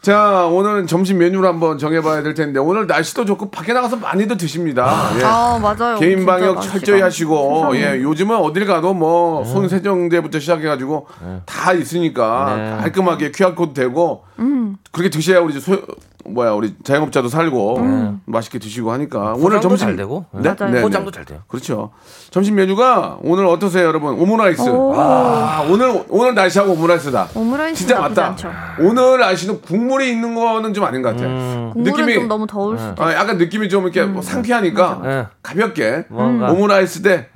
자, 0.00 0.44
오늘은 0.46 0.86
점심 0.86 1.18
메뉴를 1.18 1.48
한번 1.48 1.76
정해봐야 1.78 2.22
될 2.22 2.34
텐데 2.34 2.60
오늘 2.60 2.86
날씨도 2.86 3.24
좋고 3.24 3.50
밖에 3.50 3.72
나가서 3.72 3.96
많이들 3.96 4.36
드십니다. 4.36 5.10
예. 5.18 5.24
아 5.24 5.58
맞아요. 5.60 5.96
개인 5.98 6.24
방역. 6.24 6.60
철저히 6.60 7.00
하시고 7.00 7.72
예 7.74 8.00
요즘은 8.00 8.36
어딜 8.36 8.64
가도 8.66 8.94
뭐 8.94 9.42
네. 9.42 9.50
손 9.52 9.68
세정제부터 9.68 10.38
시작해가지고 10.38 11.08
다 11.46 11.72
있으니까 11.72 12.54
네. 12.56 12.76
깔끔하게 12.82 13.32
QR 13.32 13.54
코드 13.56 13.72
되고 13.72 14.24
음. 14.38 14.76
그렇게 14.92 15.10
드셔야 15.10 15.40
우리 15.40 15.58
소, 15.58 15.78
뭐야 16.26 16.52
우리 16.52 16.74
자영업자도 16.82 17.28
살고 17.28 18.18
맛있게 18.26 18.58
드시고 18.58 18.90
하니까 18.92 19.34
오늘 19.36 19.56
음. 19.58 19.60
점심 19.60 19.86
잘 19.88 19.96
되고. 19.96 20.24
네? 20.32 20.54
맞아요. 20.58 20.72
네, 20.72 20.82
포장도 20.82 21.10
네. 21.10 21.14
잘 21.16 21.24
돼요. 21.24 21.40
그렇죠 21.48 21.90
점심 22.30 22.54
메뉴가 22.54 23.18
오늘 23.22 23.46
어떠세요 23.46 23.86
여러분 23.86 24.14
오므라이스 24.18 24.62
오. 24.68 24.92
아 24.96 25.66
오늘 25.68 26.04
오늘 26.08 26.34
날씨하고 26.34 26.72
오므라이스다 26.72 27.28
오므라이스 27.34 27.86
진짜 27.86 28.00
맞다. 28.00 28.36
오늘 28.80 29.18
날씨는 29.20 29.60
국물이 29.62 30.10
있는 30.10 30.34
거는 30.34 30.72
좀 30.74 30.84
아닌 30.84 31.02
것 31.02 31.10
같아 31.10 31.24
음. 31.26 31.72
느낌이- 31.76 32.14
좀 32.14 32.28
너무 32.28 32.46
더울 32.46 32.78
수도. 32.78 33.02
아, 33.02 33.12
약간 33.14 33.36
느낌이 33.38 33.68
좀 33.68 33.84
이렇게 33.84 34.02
음. 34.02 34.14
뭐 34.14 34.22
상쾌하니까 34.22 35.00
네. 35.02 35.26
가볍게. 35.42 36.04
오므라이스 36.10 37.02
대 37.02 37.28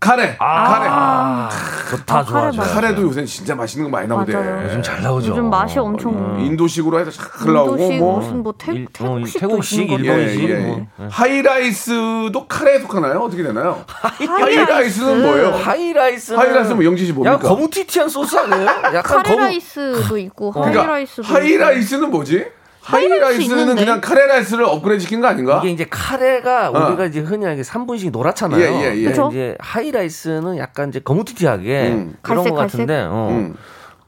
카레 0.00 0.36
아, 0.38 1.48
좋다, 1.90 2.18
아, 2.18 2.24
좋아, 2.24 2.40
카레 2.42 2.52
좋아. 2.52 2.64
맛. 2.64 2.72
카레도 2.72 3.02
요새 3.02 3.24
진짜 3.24 3.56
맛있는 3.56 3.90
거 3.90 3.96
많이 3.96 4.06
나오대 4.06 4.32
맞아요. 4.32 4.64
요즘 4.64 4.80
잘 4.82 5.02
나오죠. 5.02 5.30
요즘 5.32 5.50
맛이 5.50 5.76
엄청 5.80 6.38
인도식으로 6.38 7.00
해서 7.00 7.10
잘 7.10 7.52
나오고 7.52 7.72
인도식 7.76 7.98
뭐 7.98 8.20
무슨 8.20 8.42
뭐 8.44 8.54
태, 8.56 8.72
일- 8.74 8.84
어, 8.86 8.88
태국식 9.16 9.40
태국식, 9.40 9.80
예, 9.80 9.86
거 9.88 9.98
일본식. 9.98 10.50
예, 10.50 10.54
뭐. 10.54 10.86
예. 11.00 11.08
하이라이스도 11.10 12.46
카레에 12.46 12.78
속하나요? 12.78 13.18
어떻게 13.18 13.42
되나요? 13.42 13.84
하이라이스 13.88 15.00
는 15.02 15.22
뭐예요? 15.22 15.50
하이라이스는 15.56 16.38
하이라이스 16.38 16.72
뭐 16.74 16.84
영지 16.84 17.04
씨야 17.04 17.14
뭡니까? 17.14 17.38
거무튀튀한 17.48 18.08
소스 18.08 18.36
아니에요? 18.36 18.66
약간 18.94 19.02
카레 19.02 19.22
거무 19.30 19.40
라이스도 19.46 20.16
있고 20.18 20.52
그러니까 20.52 20.80
하이라이스도 20.82 21.22
하이라이스는 21.24 22.10
뭐지? 22.12 22.46
하이라이스는? 22.88 23.76
그냥 23.76 24.00
카레 24.00 24.26
라이스를 24.26 24.64
업그레이드 24.64 25.02
시킨 25.02 25.20
거 25.20 25.26
아닌가? 25.26 25.60
이게 25.62 25.70
이제 25.72 25.86
카레가 25.88 26.70
어. 26.70 26.88
우리가 26.88 27.04
이제 27.04 27.20
흔히 27.20 27.44
하게 27.44 27.60
3분씩 27.62 28.10
노랗잖아요. 28.10 28.60
예, 28.62 28.82
예, 28.82 28.96
예. 28.96 29.04
그쵸? 29.04 29.28
이제 29.30 29.56
하이라이스는 29.60 30.56
약간 30.56 30.88
이제 30.88 31.00
거무튀튀하게 31.00 31.88
음. 31.88 32.16
그런 32.22 32.38
갈색, 32.38 32.52
것 32.54 32.56
같은데 32.60 33.00
어. 33.00 33.28
음. 33.30 33.54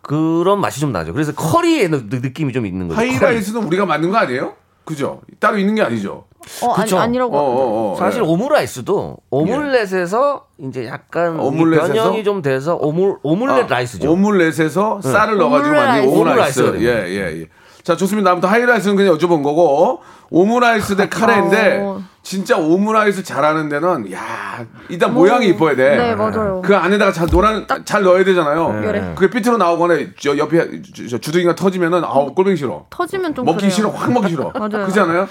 그런 0.00 0.60
맛이 0.60 0.80
좀 0.80 0.92
나죠. 0.92 1.12
그래서 1.12 1.32
커리의 1.32 1.90
느, 1.90 1.96
느낌이 2.10 2.52
좀 2.52 2.64
있는 2.64 2.88
거죠. 2.88 2.98
하이라이스는 2.98 3.62
우리가 3.64 3.84
만든 3.84 4.10
거 4.10 4.16
아니에요? 4.16 4.54
그죠? 4.84 5.20
따로 5.38 5.58
있는 5.58 5.74
게 5.74 5.82
아니죠. 5.82 6.24
어 6.62 6.72
아니 6.72 6.84
그쵸? 6.84 6.98
아니 6.98 7.18
라고. 7.18 7.36
어, 7.36 7.40
어, 7.40 7.92
어. 7.92 7.96
사실 7.98 8.22
예. 8.22 8.26
오므라이스도 8.26 9.18
오믈렛에서 9.30 10.46
이제 10.58 10.86
약간 10.86 11.38
오믈렛에서? 11.38 11.92
변형이 11.92 12.24
좀 12.24 12.40
돼서 12.40 12.76
오물 12.76 13.18
오믈렛 13.22 13.64
아, 13.66 13.66
라이스죠. 13.68 14.10
오믈렛에서 14.10 15.02
쌀을 15.02 15.36
넣어가지고 15.36 15.74
만든. 15.74 16.08
오므라이스. 16.08 16.60
오므라이스. 16.60 16.84
예, 16.84 17.08
예, 17.08 17.40
예. 17.42 17.46
자, 17.90 17.96
좋습니다. 17.96 18.30
아무튼 18.30 18.48
하이라이스는 18.48 18.94
그냥 18.94 19.18
여쭤본 19.18 19.42
거고, 19.42 20.00
오므라이스 20.30 20.94
대 20.94 21.08
카레인데, 21.08 21.80
어. 21.82 22.00
진짜 22.22 22.56
오므라이스 22.56 23.24
잘하는 23.24 23.68
데는, 23.68 24.12
야 24.12 24.64
일단 24.88 25.12
모양이 25.12 25.48
이뻐야 25.48 25.74
돼. 25.74 25.96
네 25.96 26.14
맞아요. 26.14 26.62
그 26.64 26.76
안에다가 26.76 27.10
잘 27.10 27.26
노란, 27.26 27.66
잘 27.84 28.04
넣어야 28.04 28.22
되잖아요. 28.22 28.80
요래. 28.84 29.12
그게 29.16 29.28
삐뚤어 29.28 29.56
나오거나, 29.56 29.96
저 30.20 30.38
옆에 30.38 30.82
주둥이가 31.20 31.56
터지면은, 31.56 32.04
아우, 32.04 32.32
꼴보기 32.32 32.56
싫어. 32.56 32.86
터지면 32.90 33.34
좀 33.34 33.44
먹기 33.44 33.56
그래요. 33.56 33.70
싫어, 33.72 33.88
확 33.90 34.12
먹기 34.12 34.28
싫어. 34.28 34.52
맞아요. 34.54 34.68
그렇지 34.68 35.00
않아요? 35.00 35.28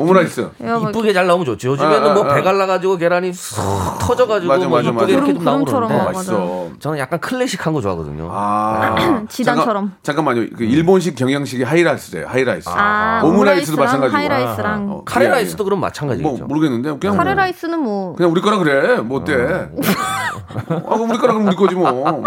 오므라이스. 0.00 0.50
이쁘게 0.60 1.12
잘 1.12 1.26
나오면 1.26 1.44
좋죠. 1.44 1.72
요즘에는 1.72 2.10
아, 2.10 2.14
뭐 2.14 2.24
아, 2.24 2.30
아. 2.30 2.34
배 2.34 2.42
갈라가지고 2.42 2.96
계란이 2.96 3.34
쏙 3.34 3.98
터져가지고 4.00 4.50
맞아, 4.50 4.66
뭐 4.66 4.78
맞아, 4.78 4.88
이쁘게 4.88 5.02
맞아. 5.02 5.12
이렇게 5.12 5.34
좀 5.34 5.46
어, 5.46 6.04
맛있어. 6.04 6.68
저는 6.78 6.98
약간 6.98 7.20
클래식한 7.20 7.74
거 7.74 7.82
좋아하거든요. 7.82 8.28
아. 8.32 9.24
지단처럼. 9.28 9.92
잠깐, 10.02 10.24
만요 10.24 10.46
그 10.56 10.64
일본식 10.64 11.16
경양식이 11.16 11.64
하이라이스래요, 11.64 12.26
하이라이스. 12.28 12.70
아, 12.72 13.20
오므라이스도 13.24 13.76
마찬가지고. 13.76 14.16
하이라이스랑 14.16 14.90
어, 14.90 15.02
카레 15.04 15.26
예, 15.26 15.28
예. 15.28 15.32
라이스도 15.32 15.64
그럼 15.64 15.80
뭐 15.80 15.88
마찬가지겠죠. 15.88 16.44
모르겠는데 16.46 16.98
그냥 16.98 17.16
카레 17.16 17.34
뭐, 17.34 17.42
라이스는 17.42 17.80
뭐 17.80 18.14
그냥 18.16 18.32
우리 18.32 18.40
거라 18.40 18.56
그래 18.58 18.96
뭐 19.00 19.20
어때 19.20 19.34
아 19.34 20.94
그럼 20.94 21.10
우리 21.10 21.18
거라 21.18 21.34
그럼 21.34 21.46
우리 21.46 21.56
거지 21.56 21.74
뭐, 21.74 21.90
뭐. 21.92 22.22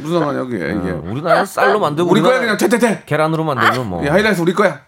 무슨 0.00 0.18
상관이야 0.18 0.44
그게 0.44 0.56
이게 0.56 0.90
어, 0.90 1.02
우리나라 1.04 1.44
쌀로 1.44 1.78
만들고 1.80 2.10
우리 2.10 2.20
거야 2.20 2.40
그냥 2.40 2.56
퇴퇴퇴 2.56 3.04
계란으로 3.06 3.44
만들면 3.44 3.88
뭐 3.88 4.04
예, 4.04 4.08
하이라이스 4.08 4.40
우리 4.40 4.52
거야 4.52 4.80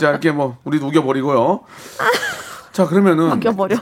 자 0.00 0.10
이렇게 0.10 0.30
뭐 0.30 0.56
우리도 0.64 0.86
우겨버리고요 0.88 1.60
자 2.72 2.86
그러면은 2.86 3.28
먹여버려. 3.28 3.76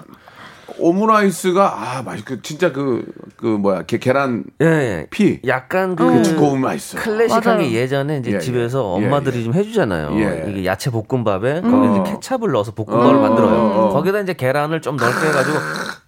오므라이스가 0.78 1.98
아 1.98 2.02
맛있그 2.02 2.42
진짜 2.42 2.72
그 2.72 3.04
그 3.42 3.48
뭐야 3.48 3.82
게, 3.82 3.98
계란 3.98 4.44
예, 4.62 4.66
예. 4.66 5.06
피 5.11 5.40
약간 5.48 5.96
그 5.96 6.08
음. 6.08 6.22
두꺼우면 6.22 6.61
맛있어 6.61 6.96
클래식한. 6.96 7.58
게 7.58 7.72
예전에 7.72 8.18
이제 8.18 8.35
예, 8.35 8.38
집에서 8.38 8.96
예, 9.00 9.04
엄마들이 9.04 9.40
예. 9.40 9.44
좀 9.44 9.52
해주잖아요. 9.52 10.16
예. 10.20 10.44
이게 10.48 10.64
야채 10.64 10.92
볶음밥에 10.92 11.62
음. 11.64 11.70
거기에 11.70 11.88
어. 11.88 12.02
이제 12.02 12.12
케찹을 12.12 12.52
넣어서 12.52 12.70
볶음밥을 12.70 13.16
어, 13.16 13.20
만들어요. 13.20 13.52
어, 13.52 13.87
어. 13.87 13.92
거기다 13.94 14.20
이제 14.20 14.35
계란을 14.35 14.80
좀 14.80 14.96
넓게 14.96 15.26
해가지고 15.26 15.58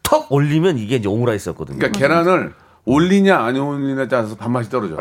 턱 0.05 0.31
올리면 0.31 0.79
이게 0.79 0.95
이제 0.95 1.09
오므라이스였거든요. 1.09 1.79
그러니까 1.79 1.99
계란을 1.99 2.53
올리냐 2.87 3.39
안 3.39 3.57
올리냐에 3.57 4.09
따라서 4.09 4.35
밥맛이 4.37 4.69
떨어져 4.71 4.97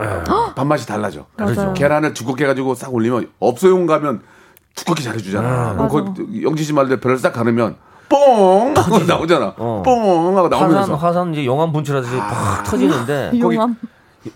밥맛이 0.56 0.88
달라져. 0.88 1.26
맞아요. 1.38 1.74
계란을 1.74 2.14
두껍게 2.14 2.46
해가지고 2.46 2.76
싹 2.76 2.94
올리면 2.94 3.30
없어용 3.40 3.86
가면 3.86 4.22
두껍게 4.76 5.04
잘해주잖아. 5.04 5.74
그럼 5.74 5.88
거기 5.90 6.44
영지 6.44 6.64
씨 6.64 6.74
말대로 6.74 7.00
별을 7.00 7.18
싹 7.18 7.32
가르면 7.34 7.76
뽕! 8.10 8.74
하고 8.76 9.00
나오잖아. 9.00 9.54
어. 9.58 9.82
뽕! 9.84 10.38
하고 10.38 10.48
화산 10.48 10.50
나오면서. 10.70 10.96
화산 10.96 11.34
이제 11.34 11.46
용암 11.46 11.72
분출하듯이 11.74 12.16
팍 12.18 12.64
터지는데 12.64 13.32
거기- 13.42 13.56
용암. 13.56 13.76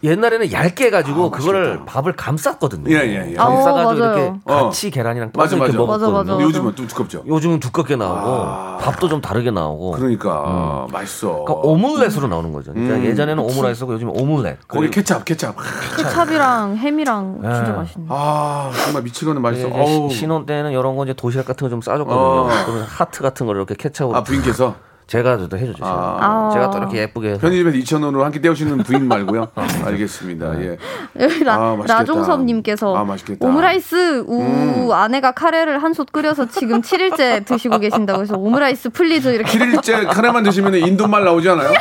옛날에는 0.04 0.52
얇게 0.52 0.86
해가지고 0.88 1.28
아, 1.28 1.30
그거를. 1.32 1.82
밥을 1.86 2.14
감쌌거든요. 2.14 2.92
예, 2.92 2.96
예, 3.06 3.32
예. 3.34 3.38
아, 3.38 3.46
어, 3.46 3.56
감싸가지고 3.56 4.00
맞아요. 4.06 4.18
이렇게 4.18 4.40
어. 4.46 4.64
같이 4.66 4.92
계란이랑 4.92 5.32
맞아, 5.34 5.56
떡 5.56 5.64
이렇게 5.66 5.78
맞아. 5.78 5.86
맞아, 5.86 6.06
먹었거든요. 6.06 6.14
맞아. 6.18 6.32
근데 6.34 6.44
요즘은 6.44 6.76
좀 6.76 6.88
두껍죠. 6.88 7.24
요즘은 7.28 7.60
두껍게 7.60 7.96
나오고 7.96 8.20
아. 8.44 8.78
밥도 8.82 9.08
좀 9.08 9.22
다르게 9.22 9.52
나오고. 9.52 9.92
그러니까 9.92 10.88
맛있어. 10.92 11.44
그러니까 11.46 11.54
오믈렛으로 11.54 12.28
나오는 12.28 12.52
거죠. 12.52 12.74
그러니까 12.74 12.96
음. 12.98 13.06
예전에는 13.06 13.42
오므라이스고 13.44 13.94
요즘 13.94 14.10
오믈렛. 14.10 14.58
거기 14.68 14.90
케찹, 14.90 15.24
케찹. 15.24 15.54
케찹이랑 15.96 16.76
햄이랑 16.78 17.40
진짜 17.42 17.66
예. 17.68 17.72
맛있네. 17.72 18.06
아 18.10 18.72
정말 18.84 19.04
미치겠네 19.04 19.40
맛있어. 19.40 20.10
시- 20.10 20.16
신혼 20.18 20.46
때는 20.46 20.72
이런 20.72 20.96
거 20.96 21.04
이제 21.06 21.14
도시락 21.14 21.46
같은 21.46 21.66
거 21.66 21.68
좀 21.70 21.82
싸줬거든요. 21.82 22.18
어. 22.18 22.48
그러면 22.66 22.84
하트 22.88 23.22
같은 23.22 23.46
걸 23.46 23.58
이렇게 23.58 23.76
케찹으로 23.76 24.16
아 24.16 24.24
부인께서 24.24 24.76
제가 25.08 25.38
또 25.48 25.58
해줬죠. 25.58 25.78
제가. 25.78 26.18
아. 26.20 26.50
제가 26.54 26.70
또 26.70 26.78
이렇게 26.80 26.98
예쁘게 27.00 27.30
해서. 27.30 27.40
편의점에서 27.42 27.78
2천 27.78 28.04
원으로 28.04 28.24
한 28.26 28.32
끼 28.32 28.42
때우시는 28.42 28.80
부인 28.84 29.08
말고요. 29.08 29.48
알겠습니다. 29.86 30.60
예. 30.62 30.78
여기 31.20 31.44
라, 31.46 31.56
아. 31.56 31.78
라종섭님께서 31.88 32.94
아, 32.96 33.04
맛있겠다. 33.06 33.48
오므라이스 33.48 34.24
우 34.28 34.42
음. 34.42 34.92
아내가 34.92 35.32
카레를 35.32 35.82
한 35.82 35.94
솥 35.94 36.12
끓여서 36.12 36.48
지금 36.50 36.82
7일째 36.82 37.44
드시고 37.48 37.80
계신다고 37.80 38.22
해서 38.22 38.36
오므라이스 38.36 38.90
please 38.90 39.30
이렇게 39.30 39.58
7일째 39.58 40.08
카레만 40.14 40.44
드시면 40.44 40.76
인도말 40.76 41.24
나오지 41.24 41.50
않아요? 41.50 41.72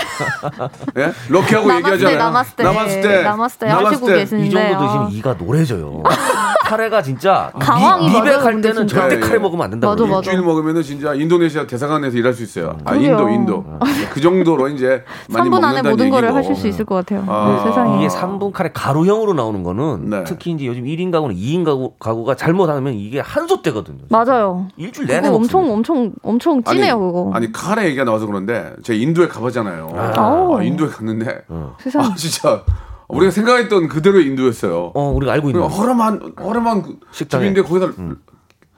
예? 0.96 1.12
럭키하고 1.28 1.74
얘기하잖아요. 1.74 2.18
남았을 2.18 2.56
때, 2.56 2.62
남았을 2.62 3.00
때. 3.02 3.22
남았을 3.22 3.58
때 3.58 3.66
하시고 3.66 4.06
때. 4.06 4.14
계시는데 4.18 4.46
이 4.46 4.50
정도 4.52 4.84
어. 4.84 4.86
드시면 4.86 5.10
이가 5.10 5.34
노래져요. 5.34 6.02
카레가 6.66 7.00
진짜 7.02 7.52
미, 7.54 7.60
맞아요, 7.60 8.40
근데 8.40 8.68
때는 8.68 8.86
진짜. 8.88 9.00
절대 9.02 9.16
예, 9.16 9.20
카레 9.20 9.34
예. 9.34 9.38
먹으면 9.38 9.64
안 9.64 9.70
된다고. 9.70 9.92
맞아. 9.94 10.04
맞아. 10.04 10.30
일주일 10.32 10.44
먹으면은 10.44 10.82
진짜 10.82 11.14
인도네시아 11.14 11.66
대사관에서 11.66 12.16
일할 12.16 12.32
수 12.32 12.42
있어요. 12.42 12.76
아. 12.84 12.94
인도, 12.94 13.28
인도. 13.28 13.64
그 14.12 14.20
정도로 14.20 14.68
이제 14.68 15.04
많이 15.30 15.48
3분 15.48 15.62
안에 15.62 15.82
모든 15.88 16.10
거를. 16.10 16.34
하실 16.34 16.56
수 16.56 16.66
있을 16.66 16.84
것 16.84 16.96
같아요. 16.96 17.24
아. 17.28 17.62
네, 17.64 17.68
세상에. 17.70 17.98
이게 17.98 18.08
3분 18.08 18.52
카레 18.52 18.70
가루형으로 18.72 19.32
나오는 19.32 19.62
거는 19.62 20.10
네. 20.10 20.24
특히 20.24 20.50
이제 20.50 20.66
요즘 20.66 20.84
1인 20.84 21.10
가구는 21.12 21.36
2인 21.36 21.64
가구, 21.64 21.92
가구가 21.98 22.34
잘못하면 22.34 22.94
이게 22.94 23.20
한솥되거든요. 23.20 24.04
맞아요. 24.10 24.66
일주일 24.76 25.06
내내 25.06 25.28
그거 25.28 25.36
엄청. 25.36 25.70
엄청 25.70 26.12
엄청 26.22 26.62
찐해요 26.64 26.98
그거. 26.98 27.30
아니 27.34 27.52
카레 27.52 27.86
얘기가 27.86 28.04
나와서 28.04 28.26
그런데 28.26 28.72
제가 28.82 28.98
인도에 28.98 29.28
가봤잖아요. 29.28 29.88
아우. 30.16 30.58
아, 30.58 30.62
인도에 30.62 30.88
갔는데 30.88 31.42
세상에. 31.78 32.06
아 32.06 32.14
진짜 32.16 32.62
우리가 33.08 33.30
생각했던 33.30 33.88
그대로의 33.88 34.26
인도였어요. 34.26 34.92
어, 34.94 35.10
우리가 35.10 35.32
알고 35.32 35.50
있는 35.50 35.62
허름한 35.62 36.34
허름한 36.40 36.82
그 36.82 36.96
식당에. 37.12 37.44
집인데 37.44 37.62
거기다 37.68 37.92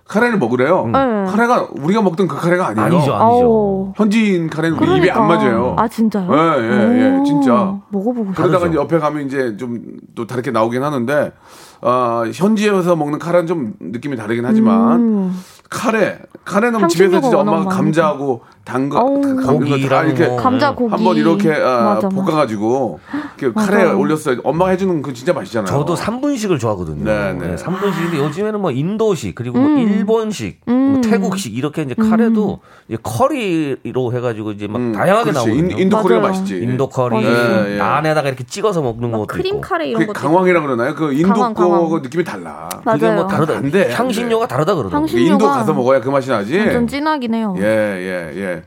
카레를 0.07 0.38
먹으래요. 0.38 0.87
네. 0.87 0.93
카레가 1.27 1.69
우리가 1.71 2.01
먹던 2.03 2.29
그 2.29 2.37
카레가 2.37 2.69
아니에요. 2.69 2.87
아니죠, 2.87 3.14
아니죠. 3.14 3.93
현지인 3.97 4.49
카레는 4.49 4.79
우리 4.79 4.97
입에 4.99 5.11
안 5.11 5.27
맞아요. 5.29 5.75
아 5.79 5.87
진짜요? 5.87 6.29
예, 6.33 6.62
예, 6.62 7.03
예, 7.03 7.17
오, 7.19 7.25
진짜. 7.25 7.79
먹어보고 7.91 8.31
싶어. 8.31 8.35
그러다가 8.35 8.61
다르죠. 8.61 8.67
이제 8.69 8.77
옆에 8.79 8.99
가면 8.99 9.27
이제 9.27 9.57
좀 9.57 9.99
또 10.14 10.27
다르게 10.27 10.51
나오긴 10.51 10.83
하는데 10.83 11.33
아 11.81 12.25
현지에서 12.33 12.97
먹는 12.97 13.19
카레는 13.19 13.47
좀 13.47 13.75
느낌이 13.81 14.17
다르긴 14.17 14.45
하지만 14.45 15.01
음. 15.01 15.41
카레 15.71 16.19
카레는 16.45 16.81
향신료가 16.81 17.11
집에서 17.21 17.21
진짜 17.23 17.38
엄마가 17.38 17.64
감자하고. 17.77 18.43
다 18.69 18.79
고기랑 18.79 20.09
이렇게 20.09 20.27
뭐. 20.27 20.37
감자 20.37 20.75
고기. 20.75 20.91
한번 20.93 21.17
이렇게 21.17 21.51
아. 21.55 21.99
볶아가지고 22.01 23.01
이렇게 23.38 23.55
카레 23.59 23.85
맞아. 23.85 23.97
올렸어요. 23.97 24.41
엄마가 24.45 24.73
해주는 24.73 25.01
그 25.01 25.14
진짜 25.14 25.33
맛있잖아요. 25.33 25.67
저도 25.67 25.95
3분식을 25.95 26.61
좋아하거든요. 26.61 27.03
네, 27.03 27.33
네. 27.33 27.55
3분식인데 27.57 28.19
요즘에는 28.19 28.61
뭐 28.61 28.71
인도식 28.71 29.35
그리고 29.35 29.59
뭐 29.59 29.71
일본식, 29.79 30.61
뭐 30.67 30.75
음. 30.75 31.01
태국식 31.01 31.57
이렇게 31.57 31.81
이제 31.81 31.95
카레도 31.95 32.59
이제 32.88 32.99
커리로 33.03 34.12
해가지고 34.12 34.53
이제 34.53 34.67
막 34.67 34.77
음, 34.79 34.93
다양하게. 34.93 35.33
나오거든요. 35.33 35.79
인, 35.79 35.88
도 35.88 36.03
커리야 36.03 36.18
맞아요. 36.19 36.29
맛있지. 36.33 36.59
인도 36.59 36.88
커리 36.91 37.25
예, 37.25 37.77
예. 37.77 37.81
안에다가 37.81 38.29
이렇게 38.29 38.45
찍어서 38.45 38.83
먹는 38.83 39.11
막 39.11 39.17
것도 39.21 39.27
크림 39.29 39.47
있고. 39.47 39.61
카레 39.62 39.88
이런 39.88 40.01
그 40.03 40.07
것도 40.09 40.21
강황이라 40.21 40.61
그러나요? 40.61 40.95
그 40.95 41.14
인도 41.14 41.33
강황, 41.33 41.55
거 41.55 41.67
강황. 41.70 42.02
느낌이 42.02 42.24
달라. 42.24 42.68
그게 42.85 43.07
맞아요. 43.07 43.14
뭐 43.22 43.26
다르다. 43.26 43.57
안 43.57 43.70
돼, 43.70 43.83
안 43.85 43.88
돼. 43.88 43.94
향신료가 43.94 44.46
다르다 44.48 44.74
그러더라고요. 44.74 45.00
향신- 45.00 45.18
인도 45.20 45.46
가서 45.46 45.72
먹어야 45.74 46.00
그 46.00 46.09
맛이 46.11 46.28
나지. 46.31 46.59
완전 46.59 46.87
진하긴 46.87 47.35
해요. 47.35 47.54
예, 47.59 47.62
예, 47.64 48.40
예. 48.40 48.62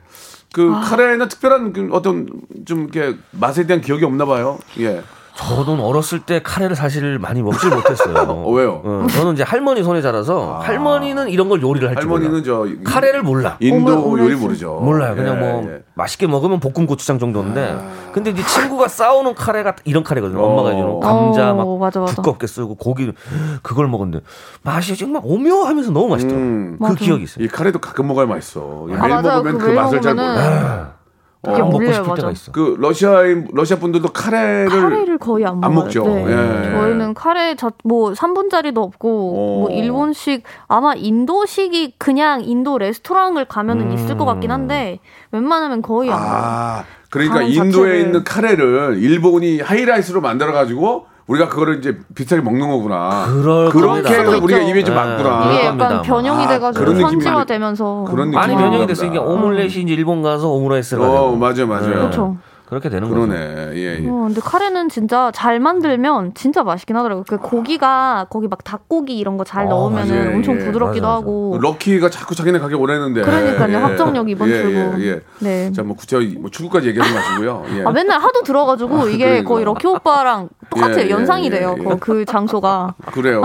그 0.52 0.70
카레는 0.84 1.28
특별한 1.28 1.72
그 1.72 1.88
어떤 1.92 2.28
좀 2.66 2.88
이렇게 2.92 3.16
맛에 3.30 3.66
대한 3.66 3.80
기억이 3.80 4.04
없나 4.04 4.26
봐요. 4.26 4.58
예. 4.80 5.02
저는 5.34 5.80
어렸을 5.80 6.20
때 6.20 6.40
카레를 6.42 6.76
사실 6.76 7.18
많이 7.18 7.42
먹질 7.42 7.70
못했어요. 7.70 8.14
어, 8.28 8.50
왜요? 8.50 8.82
어, 8.84 9.06
저는 9.10 9.32
이제 9.32 9.42
할머니 9.42 9.82
손에 9.82 10.02
자라서 10.02 10.58
할머니는 10.58 11.28
이런 11.30 11.48
걸 11.48 11.62
요리를 11.62 11.88
할줄 11.88 12.02
할머니는 12.02 12.30
몰라. 12.32 12.42
저 12.44 12.66
카레를 12.84 13.22
몰라. 13.22 13.56
인도 13.60 13.92
오므- 13.92 14.02
요리 14.12 14.20
오므라이스. 14.22 14.42
모르죠. 14.42 14.80
몰라요. 14.82 15.14
그냥 15.16 15.36
예, 15.36 15.40
뭐 15.40 15.70
예. 15.72 15.82
맛있게 15.94 16.26
먹으면 16.26 16.60
볶음 16.60 16.86
고추장 16.86 17.18
정도인데. 17.18 17.76
아. 17.78 18.12
근데 18.12 18.30
이제 18.30 18.42
친구가 18.44 18.88
싸우는 18.88 19.34
카레가 19.34 19.74
이런 19.84 20.04
카레거든요. 20.04 20.38
어. 20.40 20.48
엄마가 20.50 20.70
해주는 20.70 21.00
감자 21.00 21.54
막 21.54 21.66
어, 21.66 21.78
맞아, 21.78 22.00
맞아. 22.00 22.14
두껍게 22.14 22.46
쓰고 22.46 22.74
고기 22.74 23.10
그걸 23.62 23.88
먹었는데 23.88 24.24
맛이 24.62 24.96
정말 24.96 25.22
오묘하면서 25.24 25.92
너무 25.92 26.08
맛있더라고요. 26.08 26.46
음. 26.46 26.76
그 26.78 26.82
맞아. 26.82 26.94
기억이 26.96 27.24
있어요. 27.24 27.44
이 27.44 27.48
카레도 27.48 27.78
가끔 27.80 28.06
먹어야 28.06 28.26
맛있어. 28.26 28.84
매일 28.86 29.00
아. 29.00 29.22
먹으면 29.22 29.58
그 29.58 29.66
그, 29.66 29.70
맛을 29.70 30.00
잘 30.02 30.14
먹으면은 30.14 30.44
몰라. 30.60 30.92
안 31.44 31.54
먹고 31.58 31.78
물려요, 31.78 31.92
싶을 31.94 32.08
맞아. 32.08 32.14
때가 32.22 32.30
있어. 32.30 32.52
그 32.52 32.76
러시아인 32.78 33.48
러시아 33.52 33.76
분들도 33.78 34.08
카레를, 34.12 34.68
카레를 34.68 35.18
거의 35.18 35.44
안, 35.44 35.54
안 35.54 35.60
먹어요. 35.74 35.74
먹죠. 35.84 36.04
네. 36.04 36.26
예. 36.28 36.70
저희는 36.70 37.14
카레 37.14 37.56
자, 37.56 37.70
뭐 37.82 38.12
3분짜리도 38.12 38.78
없고 38.78 39.08
오. 39.08 39.60
뭐 39.62 39.70
일본식 39.70 40.44
아마 40.68 40.94
인도식이 40.94 41.94
그냥 41.98 42.42
인도 42.44 42.78
레스토랑을 42.78 43.46
가면은 43.46 43.86
음. 43.90 43.92
있을 43.92 44.16
것 44.16 44.24
같긴 44.24 44.52
한데 44.52 45.00
웬만하면 45.32 45.82
거의 45.82 46.10
안 46.12 46.20
먹어요. 46.20 46.32
아, 46.32 46.84
그러니까 47.10 47.34
가는 47.40 47.48
인도에 47.48 47.70
자체를- 47.98 48.00
있는 48.06 48.24
카레를 48.24 48.98
일본이 49.02 49.60
하이라이스로 49.60 50.20
만들어 50.20 50.52
가지고 50.52 51.06
우리가 51.32 51.48
그거를 51.48 51.78
이제 51.78 51.98
비슷하게 52.14 52.42
먹는 52.42 52.68
거구나. 52.68 53.24
그럴 53.26 53.70
그렇게 53.70 53.86
겁니다. 53.86 54.10
해서 54.10 54.44
우리가 54.44 54.60
있죠. 54.60 54.70
입에 54.70 54.84
좀 54.84 54.94
네. 54.94 55.00
많구나. 55.00 55.38
이게 55.44 55.48
그럴 55.52 55.64
약간 55.64 55.78
겁니다. 55.78 56.02
변형이 56.02 56.44
아, 56.44 56.48
돼가지고 56.48 56.84
그런 56.84 56.96
느낌이 56.98 57.12
현지화되면서 57.24 58.04
그런 58.08 58.18
느낌이 58.28 58.36
많이 58.36 58.54
그런 58.54 58.70
변형이. 58.70 58.86
됐으니까 58.86 59.20
오믈렛이 59.22 59.68
이제 59.82 59.94
일본 59.94 60.22
가서 60.22 60.48
오므라이스가 60.48 61.02
어, 61.02 61.10
되고. 61.12 61.36
맞아요, 61.36 61.66
맞아요. 61.66 61.82
그렇죠. 61.94 62.36
그렇게 62.72 62.88
되는 62.88 63.06
거죠. 63.06 63.26
그러네. 63.26 63.72
예, 63.74 63.98
예. 64.02 64.08
어, 64.08 64.24
근데 64.28 64.40
카레는 64.40 64.88
진짜 64.88 65.30
잘 65.34 65.60
만들면 65.60 66.32
진짜 66.32 66.62
맛있긴 66.62 66.96
하더라고요. 66.96 67.24
그 67.28 67.36
고기가 67.36 68.28
거기 68.30 68.48
막 68.48 68.64
닭고기 68.64 69.18
이런 69.18 69.36
거잘 69.36 69.66
어, 69.66 69.68
넣으면. 69.68 70.08
은 70.08 70.34
엄청 70.36 70.54
예. 70.58 70.64
부드럽기도 70.64 71.06
맞아, 71.06 71.16
맞아. 71.16 71.20
하고. 71.20 71.58
럭키가 71.60 72.08
자꾸 72.08 72.34
자기네 72.34 72.60
가게 72.60 72.74
오래는데. 72.74 73.20
그러니까요. 73.20 73.76
확정력 73.76 74.30
이번 74.30 74.48
예, 74.48 74.62
주고. 74.62 75.02
예, 75.02 75.06
예. 75.06 75.20
네. 75.40 75.70
자, 75.72 75.82
뭐 75.82 75.94
구체적인 75.96 76.40
뭐 76.40 76.50
축구까지 76.50 76.88
얘기하지 76.88 77.12
마시고요. 77.12 77.62
예. 77.76 77.84
아, 77.84 77.90
맨날 77.90 78.18
하도 78.22 78.42
들어가지고 78.42 79.08
이게 79.08 79.24
그러니까. 79.24 79.48
거의 79.50 79.64
럭키 79.66 79.86
오빠랑 79.88 80.48
똑같아요. 80.74 81.00
예, 81.00 81.04
예, 81.04 81.10
연상이 81.10 81.44
예, 81.46 81.50
돼요. 81.50 81.76
예. 81.78 81.84
그, 81.84 81.98
그 81.98 82.24
장소가. 82.24 82.94
그래요. 83.12 83.42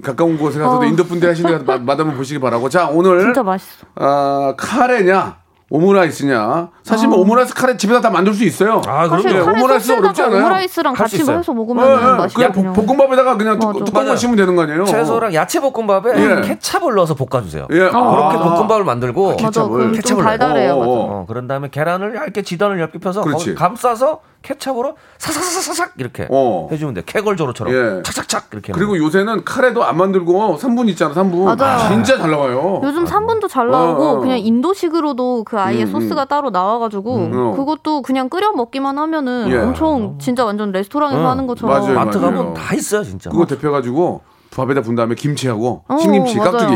가까운 0.00 0.38
곳에 0.38 0.60
가서도 0.60 0.82
어. 0.82 0.84
인도 0.84 1.02
분들 1.02 1.28
하시는 1.28 1.64
거맛 1.64 1.98
한번 1.98 2.16
보시기 2.16 2.38
바라고. 2.38 2.68
자, 2.68 2.88
오늘 2.88 3.18
진짜 3.18 3.42
맛있어. 3.42 3.84
아, 3.96 4.54
카레냐? 4.56 5.43
오므라이스냐? 5.70 6.68
사실 6.82 7.08
뭐 7.08 7.18
오므라이스 7.18 7.54
카레 7.54 7.76
집에서 7.76 8.00
다 8.00 8.10
만들 8.10 8.34
수 8.34 8.44
있어요. 8.44 8.82
아, 8.86 9.08
사실 9.08 9.30
그럼요. 9.32 9.50
오므라이스 9.58 9.92
어렵지 9.92 10.22
않아요? 10.22 10.40
오므라이스랑 10.44 10.94
같이 10.94 11.16
있어요. 11.16 11.38
해서 11.38 11.52
예, 11.52 11.56
먹으면 11.56 11.84
예. 11.84 12.16
맛있거든요. 12.18 12.52
그냥 12.52 12.72
볶- 12.74 12.86
볶음밥에다가 12.86 13.36
그냥 13.36 13.58
뚜- 13.58 13.66
맞아. 13.80 13.92
맞아요. 13.92 14.16
씌우면 14.16 14.36
되는 14.36 14.54
거 14.56 14.62
아니에요? 14.62 14.84
채소랑 14.84 15.34
야채 15.34 15.60
볶음밥에 15.60 16.10
예. 16.16 16.40
케찹을 16.42 16.94
넣어서 16.94 17.14
볶아주세요. 17.14 17.66
예. 17.70 17.74
그렇게 17.78 17.96
아. 17.96 18.38
볶음밥을 18.56 18.84
만들고 18.84 19.30
맞아. 19.30 19.36
케찹을. 19.46 19.80
좀 19.80 19.92
케찹을 19.92 20.24
달달해요. 20.24 20.78
맞아. 20.78 20.90
어, 20.90 20.94
어, 20.94 21.24
그런 21.26 21.46
다음에 21.48 21.68
계란을 21.70 22.14
얇게 22.14 22.42
지단을 22.42 22.80
얇게 22.80 22.98
펴서 22.98 23.22
감싸서 23.56 24.20
케찹으로 24.44 24.96
사사사사삭 25.16 25.94
이렇게 25.96 26.28
어. 26.30 26.68
해주면 26.70 26.94
돼. 26.94 27.02
캐걸조로처럼 27.04 27.72
예. 27.72 28.02
착착착 28.02 28.48
이렇게. 28.52 28.72
그리고 28.72 28.96
요새는 28.98 29.44
카레도 29.44 29.82
안 29.82 29.96
만들고 29.96 30.58
3분 30.58 30.88
있잖아, 30.90 31.14
3분. 31.14 31.56
맞아요. 31.56 31.88
진짜 31.88 32.18
잘 32.18 32.30
나와요. 32.30 32.80
요즘 32.84 33.04
3분도 33.06 33.48
잘 33.48 33.68
나오고 33.68 34.02
어, 34.02 34.10
어. 34.12 34.18
그냥 34.20 34.38
인도식으로도 34.38 35.44
그 35.44 35.58
아예 35.58 35.84
음, 35.84 35.86
소스가 35.86 36.26
따로 36.26 36.50
나와가지고 36.50 37.16
음. 37.16 37.56
그것도 37.56 38.02
그냥 38.02 38.28
끓여 38.28 38.52
먹기만 38.52 38.98
하면은 38.98 39.48
예. 39.50 39.56
엄청 39.56 40.18
진짜 40.20 40.44
완전 40.44 40.70
레스토랑에서 40.72 41.24
어. 41.24 41.30
하는 41.30 41.46
것처럼 41.46 41.80
맞아요. 41.80 41.94
마트 41.94 42.18
맞아요. 42.18 42.36
가면 42.36 42.54
다 42.54 42.74
있어요 42.74 43.02
진짜. 43.02 43.30
그거 43.30 43.46
데펴가지고 43.46 44.20
밥에다 44.54 44.82
분 44.82 44.94
다음에 44.94 45.14
김치하고 45.14 45.84
어, 45.88 45.96
신김치. 45.96 46.36
깍두기. 46.36 46.74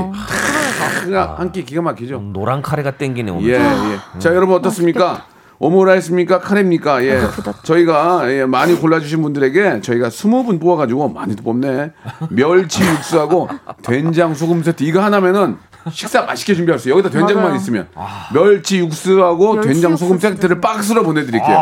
그냥 1.04 1.34
한끼 1.36 1.64
기가 1.64 1.82
막히죠. 1.82 2.16
음, 2.16 2.32
노란 2.32 2.62
카레가 2.62 2.92
땡기네 2.92 3.30
오늘. 3.30 3.50
예, 3.50 3.54
예. 3.54 4.18
자, 4.18 4.34
여러분 4.34 4.56
어떻습니까? 4.56 5.24
오므라이스입니까? 5.60 6.38
카레입니까? 6.40 7.04
예. 7.04 7.20
저희가 7.64 8.30
예, 8.32 8.44
많이 8.44 8.74
골라주신 8.74 9.22
분들에게 9.22 9.80
저희가 9.80 10.08
20분 10.08 10.60
뽑아가지고 10.60 11.08
많이도 11.08 11.42
뽑네. 11.42 11.92
멸치 12.30 12.82
육수하고 12.82 13.48
된장 13.82 14.34
소금 14.34 14.62
세트 14.62 14.84
이거 14.84 15.02
하나면은 15.02 15.56
식사 15.90 16.22
맛있게 16.22 16.54
준비할 16.54 16.78
수 16.78 16.88
있어요. 16.88 16.98
여기다 17.00 17.10
된장만 17.18 17.44
맞아요. 17.44 17.56
있으면 17.56 17.88
멸치 18.32 18.78
육수하고 18.78 19.54
멸치 19.54 19.68
된장 19.68 19.96
소금 19.96 20.14
육수 20.16 20.28
세트를 20.28 20.60
박스로 20.60 21.02
보내드릴게요. 21.02 21.56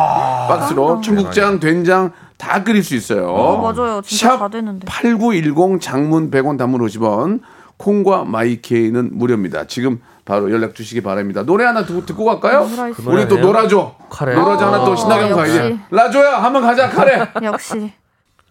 박스로 0.48 1.00
청국장, 1.00 1.59
된장 1.61 2.12
다 2.37 2.62
끓일 2.64 2.82
수 2.85 2.94
있어요. 2.94 3.28
어, 3.28 3.72
맞아요. 3.72 4.02
진짜 4.04 4.37
다 4.38 4.48
되는데. 4.48 4.85
8910 4.87 5.80
장문 5.80 6.30
100원 6.30 6.59
단문 6.59 6.80
50원 6.82 7.40
콩과 7.78 8.24
마이케이는 8.24 9.11
무료입니다. 9.12 9.66
지금 9.66 10.00
바로 10.27 10.51
연락 10.53 10.75
주시기 10.75 11.03
바랍니다. 11.03 11.45
노래 11.45 11.65
하나 11.65 11.85
듣고, 11.87 12.05
듣고 12.05 12.25
갈까요? 12.25 12.62
오므라이스. 12.65 13.03
우리 13.07 13.29
또. 13.29 13.39
놀아줘. 13.39 13.95
카레. 14.11 14.35
놀아줘 14.35 14.67
하나 14.67 14.85
또 14.85 14.91
어, 14.93 14.97
신나게 14.97 15.21
한번 15.23 15.39
가야지. 15.39 15.59
역시. 15.59 15.79
라조야 15.91 16.43
한번 16.43 16.62
가자 16.62 16.89
카레. 16.91 17.29
역시 17.45 17.93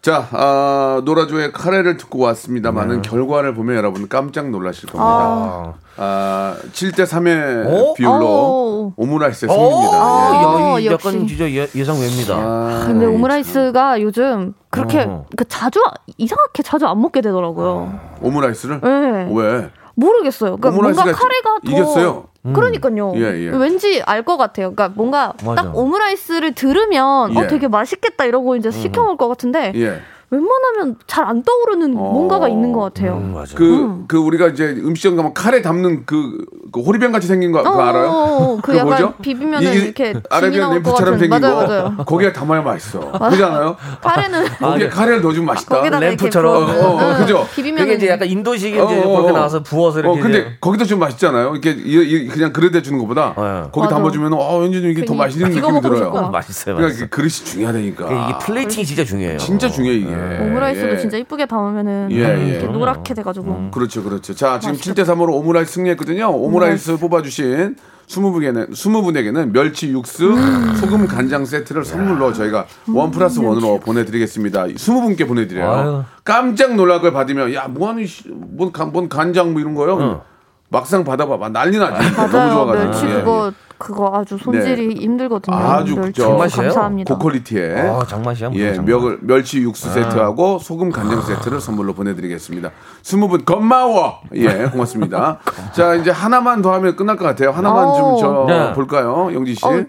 자, 0.00 0.26
아, 0.30 1.02
노라조의 1.04 1.52
카레를 1.52 1.96
듣고 1.96 2.20
왔습니다만은 2.20 3.02
네. 3.02 3.08
결과를 3.08 3.54
보면 3.54 3.76
여러분 3.76 4.08
깜짝 4.08 4.48
놀라실 4.50 4.88
겁니다. 4.88 5.04
아, 5.04 5.74
아, 5.96 6.56
7대 6.72 7.04
3의 7.04 7.66
어? 7.66 7.94
비율로 7.94 8.24
오. 8.24 8.92
오므라이스의 8.96 9.50
어, 9.50 9.54
승리입니다. 9.54 9.96
예. 9.96 10.42
야, 10.42 10.46
어, 10.46 10.78
이 10.78 10.86
약간 10.86 11.14
역시. 11.14 11.26
진짜 11.26 11.50
예, 11.50 11.68
예상 11.74 11.98
외입니다. 11.98 12.34
아, 12.36 12.84
근데 12.86 13.04
참. 13.04 13.14
오므라이스가 13.16 14.00
요즘 14.00 14.54
그렇게 14.70 15.00
어. 15.08 15.26
그 15.36 15.44
자주 15.48 15.80
이상하게 16.18 16.62
자주 16.62 16.86
안 16.86 17.00
먹게 17.02 17.20
되더라고요. 17.20 17.98
오므라이스를 18.22 18.80
네. 18.80 19.28
왜? 19.34 19.70
모르겠어요. 19.96 20.56
그러니까 20.56 20.70
뭔가 20.82 21.02
카레가 21.04 21.58
더 21.64 21.72
이겼어요. 21.72 22.28
그러니까요. 22.54 23.12
예, 23.16 23.20
예. 23.46 23.48
왠지 23.50 24.00
알 24.06 24.22
것 24.22 24.36
같아요. 24.36 24.72
그러니까 24.72 24.88
뭔가 24.96 25.32
맞아. 25.44 25.62
딱 25.64 25.76
오므라이스를 25.76 26.52
들으면 26.54 27.34
예. 27.34 27.38
어 27.40 27.46
되게 27.48 27.66
맛있겠다 27.66 28.24
이러고 28.24 28.54
이제 28.56 28.70
시켜 28.70 29.02
먹을 29.02 29.16
것 29.16 29.26
같은데 29.28 29.72
예. 29.74 30.00
웬만하면 30.30 30.96
잘 31.06 31.26
안 31.26 31.42
떠오르는 31.42 31.96
어. 31.96 32.12
뭔가가 32.12 32.48
있는 32.48 32.72
것 32.72 32.80
같아요. 32.82 33.16
음, 33.16 33.34
맞아. 33.34 33.56
그, 33.56 34.04
그 34.06 34.16
우리가 34.16 34.48
이제 34.48 34.64
음식점 34.78 35.16
가면 35.16 35.34
카레 35.34 35.60
담는 35.60 36.06
그 36.06 36.46
그 36.76 36.82
호리병 36.82 37.12
같이 37.12 37.26
생긴 37.26 37.52
거 37.52 37.62
그거 37.62 37.78
어, 37.78 37.80
알아요? 37.80 38.08
어, 38.08 38.12
어, 38.12 38.56
그 38.56 38.62
그거 38.62 38.74
약간 38.78 38.88
뭐죠? 38.88 39.14
비비면은 39.22 39.72
이게 39.72 39.84
이렇게 39.84 40.14
아라비안 40.28 40.74
램프처럼. 40.74 41.18
생긴 41.18 41.40
맞아요, 41.40 41.54
거. 41.54 41.66
맞아요. 41.66 41.96
거기에 42.04 42.32
담아야 42.32 42.60
맛있어. 42.62 43.12
그러지 43.12 43.42
않아요? 43.44 43.76
카레는 44.02 44.44
거기에 44.58 44.88
카레를 44.88 45.22
넣어주면 45.22 45.46
맛있다. 45.46 45.98
램프처럼. 46.00 46.54
어, 46.54 46.58
어, 46.58 47.12
응, 47.12 47.18
그죠? 47.18 47.46
비비면 47.54 47.78
그게 47.84 47.94
이제 47.96 48.08
약간 48.08 48.28
인도식의 48.28 48.72
이제 48.72 48.80
어, 48.80 48.84
어, 49.08 49.16
그렇게 49.16 49.30
어. 49.30 49.32
나와서 49.32 49.62
부어서 49.62 50.00
이렇게. 50.00 50.18
어, 50.18 50.22
근데 50.22 50.38
이제 50.38 50.56
거기다 50.60 50.84
좀 50.84 50.98
맛있잖아요. 50.98 51.52
이렇게 51.52 51.70
이, 51.70 51.94
이, 52.02 52.26
그냥 52.28 52.52
그릇에 52.52 52.82
주는 52.82 52.98
것보다 52.98 53.34
네. 53.36 53.68
거기. 53.72 53.88
담아주면 53.88 54.32
어 54.34 54.58
왠지 54.58 54.82
좀 54.82 54.90
이게 54.90 55.04
더 55.04 55.14
맛있는 55.14 55.52
찍어 55.52 55.68
느낌이 55.68 55.80
들어요. 55.80 56.10
맛있어요, 56.30 56.76
그러니까 56.76 56.88
맛있어요. 56.88 57.08
그 57.08 57.16
그릇이 57.16 57.30
중요하다니까. 57.30 58.28
이게 58.28 58.38
plating이 58.44 58.84
진짜 58.84 59.04
중요해요. 59.04 59.38
진짜 59.38 59.68
중요해 59.70 59.96
이게. 59.96 60.15
오므라이스도 60.40 60.90
예. 60.92 60.96
진짜 60.98 61.16
이쁘게 61.16 61.46
담으면은 61.46 62.08
예, 62.10 62.16
예. 62.38 62.48
이렇게 62.50 62.66
노랗게 62.66 63.14
돼가지고 63.14 63.70
그렇죠, 63.70 64.02
그렇죠. 64.02 64.34
자, 64.34 64.58
지금 64.58 64.76
7대 64.76 65.04
3으로 65.04 65.32
오므라이스 65.34 65.72
승리했거든요. 65.72 66.30
오므라이스 66.30 66.96
뽑아주신 66.98 67.76
20분에게는 68.06 68.70
20분에게는 68.70 69.50
멸치 69.52 69.90
육수, 69.90 70.36
소금 70.76 71.06
간장 71.08 71.44
세트를 71.44 71.84
선물로 71.84 72.32
저희가 72.32 72.66
one 72.94 73.10
plus 73.10 73.40
one으로 73.40 73.80
보내드리겠습니다. 73.80 74.66
20분께 74.66 75.26
보내드려요. 75.26 75.70
아유. 75.72 76.02
깜짝 76.22 76.74
놀랄 76.76 77.00
걸 77.00 77.12
받으면 77.12 77.52
야, 77.54 77.66
뭐하니, 77.68 78.06
씨, 78.06 78.22
뭔, 78.28 78.70
간- 78.70 78.92
뭔 78.92 79.08
간장 79.08 79.52
뭐 79.52 79.60
이런 79.60 79.74
거요. 79.74 80.22
막상 80.68 81.02
받아봐봐 81.04 81.48
난리 81.50 81.78
나지. 81.78 82.14
너무 82.14 82.32
맞아요. 82.32 82.52
좋아가지고. 82.52 82.84
멸치 82.90 83.06
예, 83.06 83.20
그거 83.20 83.52
그거 83.78 84.10
아주 84.14 84.38
손질이 84.38 84.94
힘들거든요. 84.94 85.56
아주 85.56 85.94
멸치 85.94 86.20
그죠. 86.22 86.36
맛이에요? 86.36 86.68
감사합니다. 86.68 87.14
고quality에. 87.14 87.80
아, 87.80 88.04
장맛이야. 88.06 88.50
예, 88.54 88.74
장맛. 88.74 88.86
멸, 88.86 89.18
멸치 89.20 89.60
육수 89.60 89.90
세트하고 89.92 90.58
소금 90.58 90.90
간장 90.90 91.20
세트를 91.22 91.60
선물로 91.60 91.92
보내드리겠습니다. 91.94 92.70
스무 93.02 93.28
분 93.28 93.44
고마워. 93.44 94.20
예, 94.34 94.66
고맙습니다. 94.72 95.38
자, 95.72 95.94
이제 95.94 96.10
하나만 96.10 96.62
더 96.62 96.72
하면 96.74 96.96
끝날 96.96 97.16
것 97.16 97.24
같아요. 97.24 97.50
하나만 97.50 97.94
좀저 97.94 98.46
네. 98.48 98.72
볼까요, 98.72 99.30
영지 99.34 99.54
씨? 99.54 99.64
어. 99.66 99.84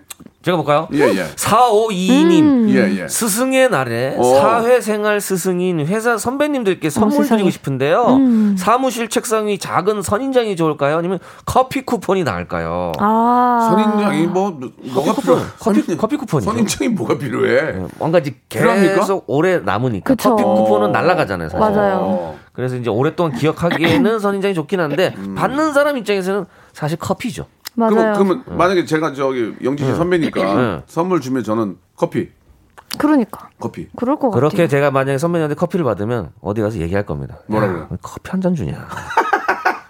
제가 0.48 0.56
볼까요? 0.56 0.88
예, 0.94 1.00
예. 1.02 1.26
4522님. 1.36 2.40
음. 2.42 2.70
예, 2.70 3.02
예. 3.02 3.08
스승의 3.10 3.70
날에 3.70 4.16
어. 4.18 4.24
사회생활 4.24 5.20
스승인 5.20 5.86
회사 5.86 6.18
선배님들께 6.18 6.90
선물 6.90 7.18
세상에. 7.24 7.40
드리고 7.40 7.50
싶은데요. 7.50 8.06
음. 8.16 8.56
사무실 8.58 9.10
책상 9.10 9.48
위 9.48 9.58
작은 9.58 10.02
선인장이 10.02 10.56
좋을까요? 10.56 11.00
아니면 11.00 11.20
커피 11.46 11.82
쿠폰이 11.82 12.24
나을까요? 12.24 12.94
아 12.98 13.68
선인장이 13.70 14.28
뭐 14.28 14.58
뭐가 14.94 15.20
필요해? 15.20 15.44
커피, 15.60 15.98
커피 15.98 16.16
쿠폰이죠. 16.16 16.50
선인장이 16.50 16.90
뭐가 16.94 17.18
필요해? 17.18 17.74
뭔가 17.98 18.20
이제 18.20 18.34
필요합니까? 18.48 18.96
계속 19.02 19.26
오래 19.28 19.58
남으니까 19.58 20.16
그쵸. 20.16 20.30
커피 20.30 20.44
쿠폰은 20.44 20.94
날라가잖아요. 20.94 21.50
사실. 21.50 21.60
맞아요. 21.60 21.98
어. 22.02 22.40
그래서 22.54 22.78
이제 22.78 22.90
오랫동안 22.90 23.34
기억하기에는 23.34 24.20
선인장이 24.20 24.54
좋긴 24.54 24.80
한데 24.80 25.14
음. 25.18 25.36
받는 25.36 25.74
사람 25.74 25.98
입장에서는 25.98 26.46
사실 26.72 26.98
커피죠. 26.98 27.48
맞아요. 27.78 27.92
그러면, 27.94 28.14
그러면 28.44 28.44
만약에 28.58 28.86
제가 28.86 29.14
저기 29.14 29.54
영지 29.64 29.86
씨 29.86 29.94
선배니까 29.94 30.56
네. 30.56 30.84
선물 30.88 31.22
주면 31.22 31.44
저는 31.44 31.78
커피, 31.96 32.30
그러니까 32.98 33.50
커피. 33.60 33.88
그럴 33.96 34.16
것 34.16 34.30
같아요. 34.30 34.40
그렇게 34.40 34.68
제가 34.68 34.90
만약에 34.90 35.20
선배님한테 35.20 35.54
커피를 35.56 35.86
받으면 35.86 36.32
어디 36.42 36.62
가서 36.62 36.80
얘기할 36.80 37.06
겁니다. 37.06 37.38
뭐라 37.48 37.68
야, 37.68 37.72
그래요? 37.72 37.88
커피 38.02 38.32
한 38.32 38.42
잔 38.42 38.56
주냐? 38.56 38.88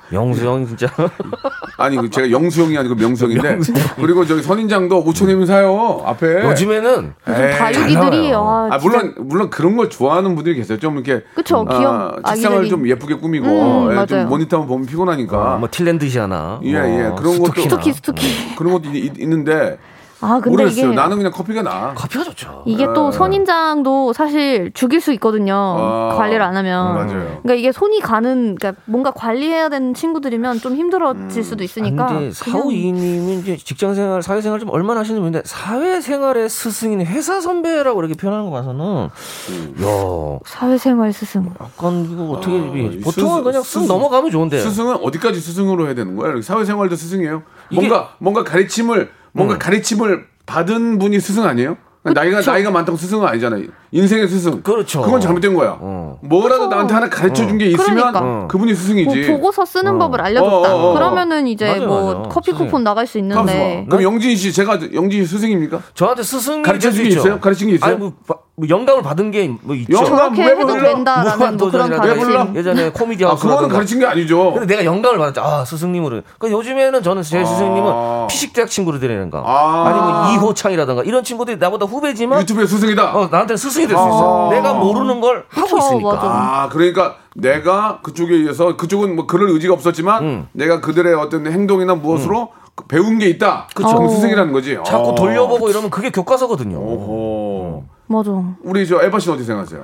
명수 0.10 0.46
형 0.46 0.66
진짜 0.66 0.88
아니 1.78 1.98
그 1.98 2.10
제가 2.10 2.32
영수형이 2.32 2.78
아니고 2.78 2.96
명수형인데 2.96 3.60
그리고 3.98 4.26
저기 4.26 4.42
선인장도 4.42 5.04
5천 5.04 5.24
원이면 5.24 5.46
사요 5.46 6.02
앞에. 6.06 6.44
요즘에는 6.46 7.14
에이, 7.28 7.58
다육이들이 7.58 8.32
나와요. 8.32 8.70
아, 8.72 8.76
아 8.76 8.78
물론 8.80 9.16
물론 9.20 9.50
그런 9.50 9.76
걸 9.76 9.90
좋아하는 9.90 10.36
분들이 10.36 10.56
계세요. 10.56 10.80
좀 10.80 10.96
이렇게 10.98 11.24
그쵸, 11.36 11.66
아, 11.68 11.78
귀여운 11.78 12.12
책상을 12.26 12.58
아기들이. 12.60 12.70
좀 12.70 12.88
예쁘게 12.88 13.16
꾸미고 13.16 13.48
음, 13.48 13.92
예, 13.92 14.06
좀 14.06 14.18
맞아요. 14.18 14.28
모니터만 14.30 14.68
보면 14.68 14.86
피곤하니까 14.88 15.58
뭐 15.58 15.68
틸랜드시아나 15.70 16.62
예, 16.64 16.70
예. 16.74 17.08
뭐 17.10 17.16
그런 17.16 17.34
것도- 17.40 17.46
스투키나. 17.48 17.64
스투키 17.70 17.94
스투키. 17.94 18.56
그런 18.56 18.74
것도 18.74 18.90
있, 18.94 19.20
있는데 19.20 19.78
아 20.20 20.40
근데 20.42 20.50
모르겠어요. 20.50 20.88
이게 20.88 20.96
나는 20.96 21.18
그냥 21.18 21.32
커피가 21.32 21.62
나. 21.62 21.94
커피가 21.96 22.24
좋죠. 22.24 22.64
이게 22.66 22.86
또 22.96 23.12
선인장도 23.12 24.14
사실 24.14 24.72
죽일 24.74 25.00
수 25.00 25.14
있거든요. 25.14 25.54
아, 25.56 26.16
관리를 26.18 26.42
안 26.42 26.56
하면. 26.58 26.96
맞아요. 26.96 27.08
그러니까 27.44 27.54
이게 27.54 27.72
손이 27.72 28.00
가는 28.02 28.56
그러니까 28.56 28.82
뭔가 28.86 29.12
관리해야 29.12 29.70
되는 29.70 29.94
친구들이면 29.94 30.60
좀 30.60 30.76
힘들어질 30.76 31.44
수도 31.44 31.64
있으니까. 31.64 32.08
근데 32.08 32.32
사우이님은 32.32 33.40
이제 33.42 33.58
직장생활, 33.58 34.24
사회생활 34.24 34.60
좀 34.60 34.70
얼마나 34.72 35.02
하시는 35.02 35.20
분인데 35.20 35.42
사회생활의 35.46 36.50
스승인 36.50 37.06
회사 37.06 37.40
선배라고 37.40 38.00
이렇게 38.00 38.16
표현하는 38.16 38.50
거 38.50 38.58
봐서는 38.58 39.10
음. 39.50 39.76
야 39.84 40.40
사회생활 40.46 41.14
스승. 41.14 41.46
약간 41.62 42.10
이거 42.12 42.24
어떻게 42.32 42.58
아, 42.58 43.04
보통은 43.04 43.44
그냥 43.44 43.62
쓱 43.62 43.66
스승- 43.66 43.88
넘어가면 43.88 44.32
좋은데 44.32 44.60
스승은 44.60 44.96
어디까지 45.04 45.40
스승으로 45.40 45.86
해야 45.86 45.94
되는 45.94 46.16
거야? 46.16 46.42
사회생활도 46.42 46.96
스승이에요? 46.96 47.44
뭔가 47.72 48.16
뭔가 48.20 48.44
가르침을 48.44 49.10
뭔가 49.34 49.56
음. 49.56 49.60
가르침을 49.60 50.26
받은 50.46 51.00
분이 51.00 51.20
스승 51.20 51.46
아니에요? 51.46 51.78
나이가 52.14 52.42
나이가 52.42 52.72
많다고 52.72 52.98
스승은 52.98 53.28
아니잖아요. 53.28 53.64
인생의 53.92 54.28
스승. 54.28 54.62
그렇죠. 54.62 55.02
그건 55.02 55.20
잘못된 55.22 55.54
거야. 55.54 55.78
어. 55.80 56.18
뭐라도 56.22 56.68
나한테 56.68 56.94
하나 56.94 57.10
가르쳐 57.10 57.46
준 57.48 57.58
게 57.58 57.66
있으면 57.68 57.96
그러니까. 58.12 58.48
그분이 58.48 58.74
뭐 58.74 58.80
스승이지. 58.82 59.28
보고서 59.32 59.66
쓰는 59.66 59.98
법을 59.98 60.20
알려줬다. 60.22 60.76
어, 60.76 60.78
어, 60.78 60.90
어. 60.90 60.94
그러면은 60.94 61.48
이제 61.48 61.66
맞아요, 61.68 61.88
뭐 61.88 62.02
맞아요. 62.14 62.24
커피 62.30 62.52
선생님. 62.52 62.66
쿠폰 62.68 62.84
나갈 62.84 63.08
수 63.08 63.18
있는데. 63.18 63.86
봐. 63.90 63.90
그럼 63.98 64.04
영진 64.04 64.36
씨 64.36 64.52
제가 64.52 64.80
영진 64.94 65.26
씨 65.26 65.32
스승입니까? 65.32 65.80
저한테 65.94 66.24
스승이 66.24 66.62
가르쳐 66.64 66.92
준게. 66.92 67.10
있어요? 67.10 67.40
가르친 67.40 67.70
게 67.70 67.76
있어요? 67.76 67.90
아니 67.92 67.98
뭐, 68.00 68.14
바- 68.28 68.36
뭐 68.60 68.68
영감을 68.70 69.04
받은 69.04 69.32
게 69.32 69.48
뭐 69.62 69.76
있죠. 69.76 69.96
영감 69.98 70.34
그렇게 70.34 70.44
왜 70.44 70.50
해도 70.60 70.68
불러? 70.68 70.82
된다라는 70.96 71.58
뭐 71.58 71.70
그런 71.70 71.90
무한도전이라든지 71.90 72.08
왜 72.10 72.16
불러? 72.26 72.38
가르침. 72.40 72.56
예전에 72.58 72.90
코미디 72.90 73.26
아 73.26 73.36
그거는 73.36 73.70
가르친 73.70 74.00
게 74.00 74.06
아니죠. 74.06 74.52
근데 74.54 74.66
내가 74.68 74.84
영감을 74.86 75.18
받았죠. 75.20 75.42
아, 75.42 75.64
스승님으로. 75.64 76.22
그 76.40 76.52
요즘에는 76.52 77.04
저는 77.04 77.22
제 77.24 77.46
스승님은 77.46 78.28
피식대학 78.28 78.70
친구를 78.70 79.00
데리는가. 79.00 79.44
아. 79.46 79.86
아. 79.88 80.28
니면 80.34 80.44
이호창이라든가 80.44 81.04
이런 81.04 81.24
친구들이 81.24 81.58
나보다 81.58 81.86
후 81.86 81.97
배지만 82.02 82.42
유튜브의 82.42 82.68
스승이다. 82.68 83.16
어, 83.16 83.28
나한테 83.32 83.56
스승이 83.58 83.88
될 83.88 83.98
수 83.98 84.04
있어. 84.08 84.50
내가 84.52 84.74
모르는 84.74 85.20
걸 85.22 85.46
하고 85.50 85.68
그쵸, 85.68 85.78
있으니까. 85.78 86.14
맞아. 86.14 86.28
아, 86.28 86.70
그러니까 86.70 87.16
내가 87.36 88.00
그쪽에 88.02 88.36
의해서 88.36 88.76
그쪽은 88.78 89.16
뭐 89.16 89.26
그럴 89.28 89.50
의지가 89.50 89.74
없었지만 89.74 90.24
음. 90.24 90.48
내가 90.54 90.82
그들의 90.82 91.14
어떤 91.16 91.46
행동이나 91.48 91.96
무엇으로 91.96 92.50
그 92.76 92.86
배운 92.86 93.18
게 93.18 93.28
있다. 93.28 93.68
그쵸. 93.74 93.88
그럼 93.96 94.10
스승이라는 94.10 94.54
거지. 94.54 94.78
자꾸 94.86 95.10
어. 95.10 95.16
돌려보고 95.16 95.70
이러면 95.70 95.90
그게 95.90 96.10
교과서거든요. 96.12 96.78
오호. 96.78 97.84
맞아. 98.08 98.32
우리 98.64 98.88
저 98.88 99.02
에바 99.02 99.20
씨는 99.20 99.34
어떻게 99.36 99.46
생각하세요? 99.48 99.84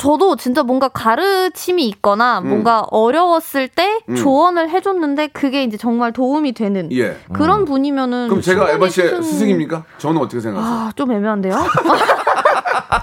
저도 0.00 0.36
진짜 0.36 0.62
뭔가 0.62 0.88
가르침이 0.88 1.86
있거나 1.88 2.38
음. 2.38 2.48
뭔가 2.48 2.86
어려웠을 2.90 3.68
때 3.68 4.00
조언을 4.16 4.70
해줬는데 4.70 5.26
그게 5.28 5.62
이제 5.62 5.76
정말 5.76 6.10
도움이 6.14 6.52
되는 6.52 6.90
예. 6.92 7.18
그런 7.34 7.66
분이면은 7.66 8.28
그럼 8.28 8.40
제가 8.40 8.70
에바 8.70 8.88
씨의 8.88 9.08
스승- 9.10 9.22
스승입니까? 9.22 9.84
저는 9.98 10.22
어떻게 10.22 10.40
생각하세요? 10.40 10.74
아, 10.74 10.90
좀 10.96 11.12
애매한데요? 11.12 11.54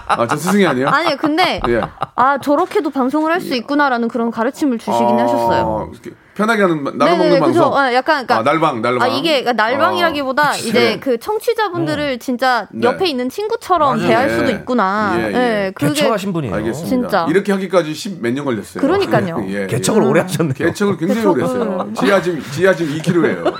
아, 0.07 0.25
저 0.27 0.35
스승이 0.35 0.65
아니에요? 0.65 0.87
아니요, 0.89 1.17
근데 1.19 1.61
예. 1.67 1.81
아 2.15 2.39
저렇게도 2.39 2.89
방송을 2.89 3.31
할 3.31 3.37
수 3.41 3.53
있구나라는 3.53 4.07
그런 4.07 4.31
가르침을 4.31 4.79
주시긴 4.79 5.19
아, 5.19 5.23
하셨어요. 5.23 5.91
이렇게 5.93 6.11
편하게 6.37 6.61
하는 6.61 6.83
나눠 6.83 7.05
네네, 7.05 7.17
먹는 7.17 7.39
그죠. 7.47 7.61
방송. 7.61 7.73
어, 7.73 7.93
약간 7.93 8.27
그러니까 8.27 8.37
아, 8.37 8.43
날방, 8.43 8.81
날방. 8.83 9.01
아 9.01 9.07
이게 9.07 9.41
그러니까 9.43 9.53
날방이라기보다 9.53 10.51
그치. 10.51 10.69
이제 10.69 10.99
그 10.99 11.17
청취자분들을 11.17 12.19
진짜 12.19 12.67
네. 12.71 12.87
옆에 12.87 13.07
있는 13.07 13.27
친구처럼 13.27 13.97
맞아요. 13.97 14.07
대할 14.07 14.29
예. 14.29 14.35
수도 14.35 14.51
있구나. 14.51 15.15
예, 15.17 15.21
예, 15.23 15.65
예. 15.65 15.71
그게 15.73 15.93
개척하신 15.93 16.33
분이에요. 16.33 16.53
알겠습니다. 16.55 16.87
진짜. 16.89 17.25
이렇게 17.27 17.51
하기까지 17.51 17.91
10몇년 17.91 18.45
걸렸어요. 18.45 18.81
그러니까요. 18.81 19.43
예, 19.49 19.63
예. 19.63 19.67
개척을 19.67 20.03
오래 20.03 20.21
하셨네요. 20.21 20.53
개척을 20.53 20.97
굉장히 20.97 21.25
오래 21.25 21.41
개척을. 21.41 21.61
했어요. 21.61 21.89
지하 21.95 22.21
지금 22.21 22.43
지하 22.51 22.73
지금 22.75 22.95
2kg예요. 22.99 23.53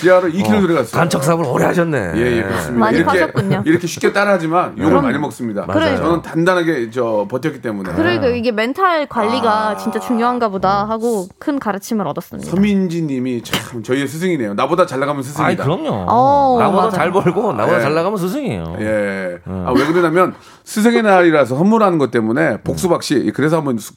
지하로 0.00 0.28
2kg 0.28 0.62
들어갔어요. 0.62 0.98
간척 0.98 1.22
사업을 1.22 1.44
오래 1.44 1.66
하셨네. 1.66 2.12
예, 2.16 2.38
예, 2.38 2.42
그렇습니다. 2.42 2.78
많이 2.80 2.96
이렇게, 2.98 3.20
파셨군요. 3.20 3.62
이렇게 3.66 3.86
쉽게 3.86 4.12
따라하지만 4.14 4.78
욕을 4.78 5.02
많이 5.02 5.18
먹습니다. 5.18 5.66
맞아요. 5.66 5.96
저는 5.98 6.22
단단하게 6.22 6.88
저 6.90 7.26
버텼기 7.30 7.60
때문에. 7.60 7.92
그러니까 7.92 8.28
이게 8.28 8.50
멘탈 8.50 9.06
관리가 9.06 9.68
아. 9.70 9.76
진짜 9.76 9.98
중요한가 10.00 10.48
보다 10.48 10.88
하고 10.88 11.26
큰 11.38 11.58
가르침 11.58 11.79
을 12.00 12.06
얻었습니다. 12.08 12.50
서민지 12.50 13.02
님이 13.02 13.42
참 13.42 13.82
저희의 13.82 14.06
스승이네요. 14.06 14.54
나보다 14.54 14.86
잘 14.86 15.00
나가면 15.00 15.22
스승이다. 15.22 15.64
그럼요. 15.64 16.04
어, 16.08 16.56
나보다 16.60 16.84
맞아. 16.84 16.96
잘 16.96 17.10
벌고 17.12 17.52
나보다 17.52 17.78
예. 17.78 17.82
잘 17.82 17.94
나가면 17.94 18.18
스승이에요. 18.18 18.76
예. 18.80 19.38
아, 19.46 19.72
왜 19.76 19.86
그러냐면 19.86 20.34
스승의 20.64 21.02
날이라서 21.02 21.56
선물하는 21.56 21.98
것 21.98 22.10
때문에 22.10 22.58
복수박 22.62 23.02
씨 23.02 23.32
그래서 23.34 23.56
한번 23.58 23.78
수- 23.78 23.94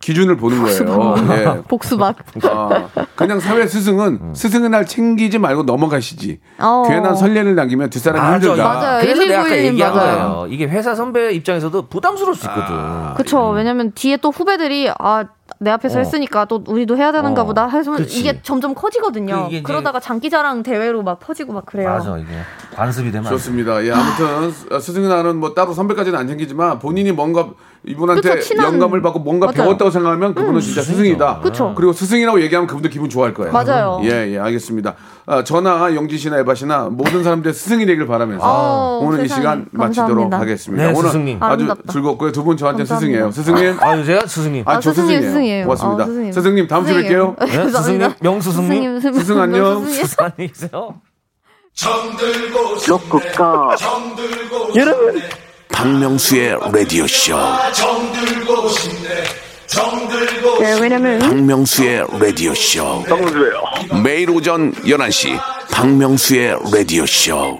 기준을 0.00 0.38
보는 0.38 0.62
거예요. 0.62 1.14
예. 1.58 1.62
복수박. 1.68 2.16
아, 2.44 2.88
그냥 3.16 3.38
사회 3.38 3.66
스승은 3.66 4.32
스승의 4.34 4.70
날 4.70 4.86
챙기지 4.86 5.38
말고 5.38 5.64
넘어가시지. 5.64 6.40
어. 6.58 6.84
괜한 6.88 7.14
선례를 7.14 7.54
남기면 7.54 7.90
뒷사람이 7.90 8.18
맞아, 8.18 8.34
힘들다. 8.48 8.64
맞아요. 8.64 9.00
그래서 9.02 9.20
내가 9.26 9.40
아까 9.40 9.48
119 9.50 9.66
얘기한 9.66 9.94
맞아요. 9.94 10.08
거예요. 10.30 10.46
이게 10.48 10.66
회사 10.66 10.94
선배 10.94 11.32
입장에서도 11.32 11.88
부담스러울 11.88 12.34
수 12.34 12.46
있거든. 12.46 12.74
아, 12.74 13.12
그쵸. 13.14 13.50
왜냐면 13.50 13.92
뒤에 13.94 14.16
또 14.16 14.30
후배들이 14.30 14.90
아, 14.98 15.24
내 15.62 15.70
앞에서 15.70 15.98
어. 15.98 16.00
했으니까 16.00 16.46
또 16.46 16.64
우리도 16.66 16.96
해야 16.96 17.12
되는가 17.12 17.42
어. 17.42 17.44
보다 17.44 17.68
해서. 17.68 17.94
이게 17.98 18.40
점점 18.42 18.74
커지거든요. 18.74 19.48
그 19.50 19.62
그러다가 19.62 20.00
장기자랑 20.00 20.62
대회로 20.62 21.02
막 21.02 21.20
퍼지고 21.20 21.52
막 21.52 21.66
그래요. 21.66 21.90
맞아 21.90 22.16
이게. 22.16 22.28
관습이 22.80 23.12
되면. 23.12 23.28
좋습니다. 23.30 23.84
예, 23.84 23.92
아무튼 23.92 24.80
스승이 24.80 25.06
나는 25.06 25.36
뭐 25.36 25.52
따로 25.54 25.72
선배까지는 25.74 26.18
안 26.18 26.26
생기지만 26.28 26.78
본인이 26.78 27.12
뭔가 27.12 27.48
이분한테 27.86 28.30
그쵸, 28.36 28.40
친한- 28.48 28.72
영감을 28.74 29.00
받고 29.02 29.20
뭔가 29.20 29.46
맞아요. 29.46 29.62
배웠다고 29.64 29.90
생각하면 29.90 30.34
그분은 30.34 30.60
진짜 30.60 30.82
스승이다. 30.82 31.40
그쵸. 31.40 31.72
그리고 31.76 31.92
스승이라고 31.92 32.40
얘기하면 32.42 32.66
그분도 32.66 32.88
기분 32.90 33.08
좋아할 33.08 33.32
거예요. 33.34 33.52
맞아요. 33.52 34.00
예, 34.04 34.32
예, 34.34 34.38
알겠습니다. 34.38 34.94
아, 35.26 35.44
저나 35.44 35.94
영지 35.94 36.18
씨나 36.18 36.38
에바 36.40 36.54
씨나 36.54 36.88
모든 36.90 37.22
사람들의 37.22 37.54
스승이 37.54 37.86
되길 37.86 38.06
바라면서 38.06 38.44
아우, 38.44 39.04
오늘 39.06 39.18
이 39.24 39.28
세상에. 39.28 39.40
시간 39.40 39.66
마치도록 39.72 40.30
감사합니다. 40.30 40.38
하겠습니다. 40.40 40.84
네, 40.84 40.90
오늘 40.98 41.08
스승님. 41.08 41.36
아주 41.42 41.52
아름답다. 41.52 41.92
즐겁고요. 41.92 42.32
두 42.32 42.44
분 42.44 42.56
저한테 42.56 42.84
감사합니다. 42.84 43.30
스승이에요. 43.30 43.30
스승님. 43.30 43.76
아, 43.82 44.02
제가 44.04 44.26
스승님. 44.26 44.64
아, 44.66 44.72
아, 44.72 44.80
저 44.80 44.92
스승님. 44.92 45.22
스승이에요. 45.22 45.64
고맙습니다. 45.64 46.02
아, 46.04 46.06
스승님. 46.06 46.32
스승님, 46.32 46.66
다음 46.68 46.84
주에 46.86 47.02
뵐게요. 47.02 47.36
네, 47.46 47.68
스승님. 47.70 48.08
명스승님. 48.20 49.00
스승님, 49.00 49.20
스승 49.20 49.40
안녕. 49.40 49.84
스승님. 49.84 50.06
안녕히 50.18 50.48
계세요. 50.52 50.94
로쿠꺼. 52.86 53.74
여러분. 54.76 55.22
박명수의 55.72 56.58
라디오 56.72 57.06
쇼. 57.06 57.36
네, 60.60 60.78
왜냐면 60.80 61.18
박명수의 61.20 62.06
라디오 62.20 62.54
쇼. 62.54 63.02
매일 64.02 64.28
오전 64.30 64.72
11시 64.74 65.40
박명수의 65.70 66.58
라디오 66.70 67.06
쇼. 67.06 67.58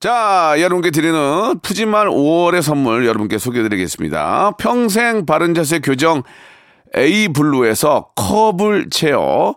자, 0.00 0.54
여러분께 0.58 0.90
드리는 0.90 1.58
푸짐한 1.60 2.06
5월의 2.06 2.62
선물 2.62 3.04
여러분께 3.04 3.36
소개해드리겠습니다. 3.36 4.52
평생 4.58 5.26
바른 5.26 5.54
자세 5.54 5.80
교정 5.80 6.22
A 6.96 7.28
블루에서 7.28 8.12
컵을 8.14 8.88
채워 8.90 9.56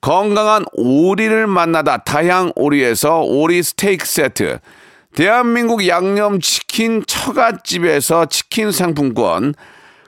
건강한 0.00 0.64
오리를 0.72 1.46
만나다 1.46 1.98
다향 1.98 2.52
오리에서 2.56 3.20
오리 3.20 3.62
스테이크 3.62 4.06
세트. 4.06 4.58
대한민국 5.14 5.86
양념치킨 5.86 7.04
처갓집에서 7.06 8.26
치킨 8.26 8.72
상품권. 8.72 9.54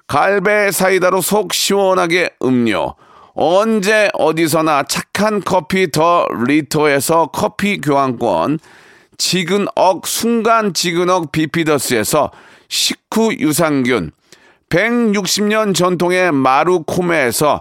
갈배 0.07 0.70
사이다로 0.70 1.20
속 1.20 1.53
시원하게 1.53 2.30
음료. 2.43 2.95
언제 3.34 4.09
어디서나 4.14 4.84
착한 4.84 5.43
커피 5.43 5.90
더 5.90 6.26
리터에서 6.47 7.26
커피 7.26 7.78
교환권. 7.78 8.61
지근억 9.18 10.07
순간 10.07 10.72
지근억 10.72 11.32
비피더스에서 11.32 12.30
식후 12.68 13.34
유산균. 13.38 14.12
160년 14.70 15.74
전통의 15.74 16.32
마루코메에서 16.32 17.61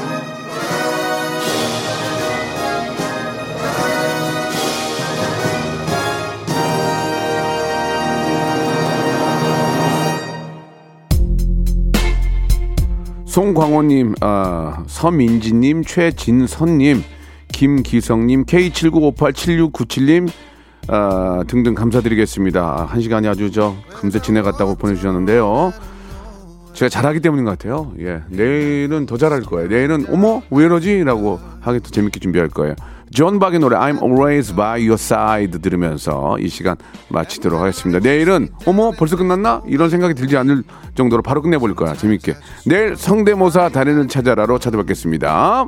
송광호님, 13.31 14.15
아, 14.19 14.83
서민지님, 14.87 15.85
최진선님, 15.85 17.01
김기성님, 17.53 18.43
K79587697님, 18.43 20.29
아, 20.89 21.41
등등 21.47 21.73
감사드리겠습니다. 21.73 22.87
한 22.89 22.99
시간이 22.99 23.29
아주 23.29 23.49
저 23.49 23.73
금세 23.93 24.21
지나갔다고 24.21 24.75
보내주셨는데요. 24.75 25.71
제가 26.73 26.89
잘하기 26.89 27.21
때문인 27.21 27.45
것 27.45 27.51
같아요. 27.51 27.93
예. 27.99 28.21
내일은 28.27 29.05
더 29.05 29.15
잘할 29.15 29.43
거예요. 29.43 29.69
내일은, 29.69 30.07
어머, 30.09 30.41
왜 30.51 30.65
이러지? 30.65 31.05
라고 31.05 31.39
하기 31.61 31.79
더 31.79 31.89
재밌게 31.89 32.19
준비할 32.19 32.49
거예요. 32.49 32.75
존 33.11 33.39
박의 33.39 33.59
노래 33.59 33.75
I'm 33.77 34.01
always 34.01 34.53
by 34.55 34.79
your 34.79 34.93
side 34.93 35.59
들으면서 35.59 36.37
이 36.39 36.47
시간 36.47 36.77
마치도록 37.09 37.59
하겠습니다. 37.59 37.99
내일은 37.99 38.49
어머 38.65 38.91
벌써 38.91 39.17
끝났나? 39.17 39.61
이런 39.67 39.89
생각이 39.89 40.13
들지 40.13 40.37
않을 40.37 40.63
정도로 40.95 41.21
바로 41.21 41.41
끝내버릴 41.41 41.75
거야. 41.75 41.93
재밌게. 41.93 42.35
내일 42.65 42.95
성대모사 42.95 43.69
달인을 43.69 44.07
찾아라로 44.07 44.59
찾아뵙겠습니다. 44.59 45.67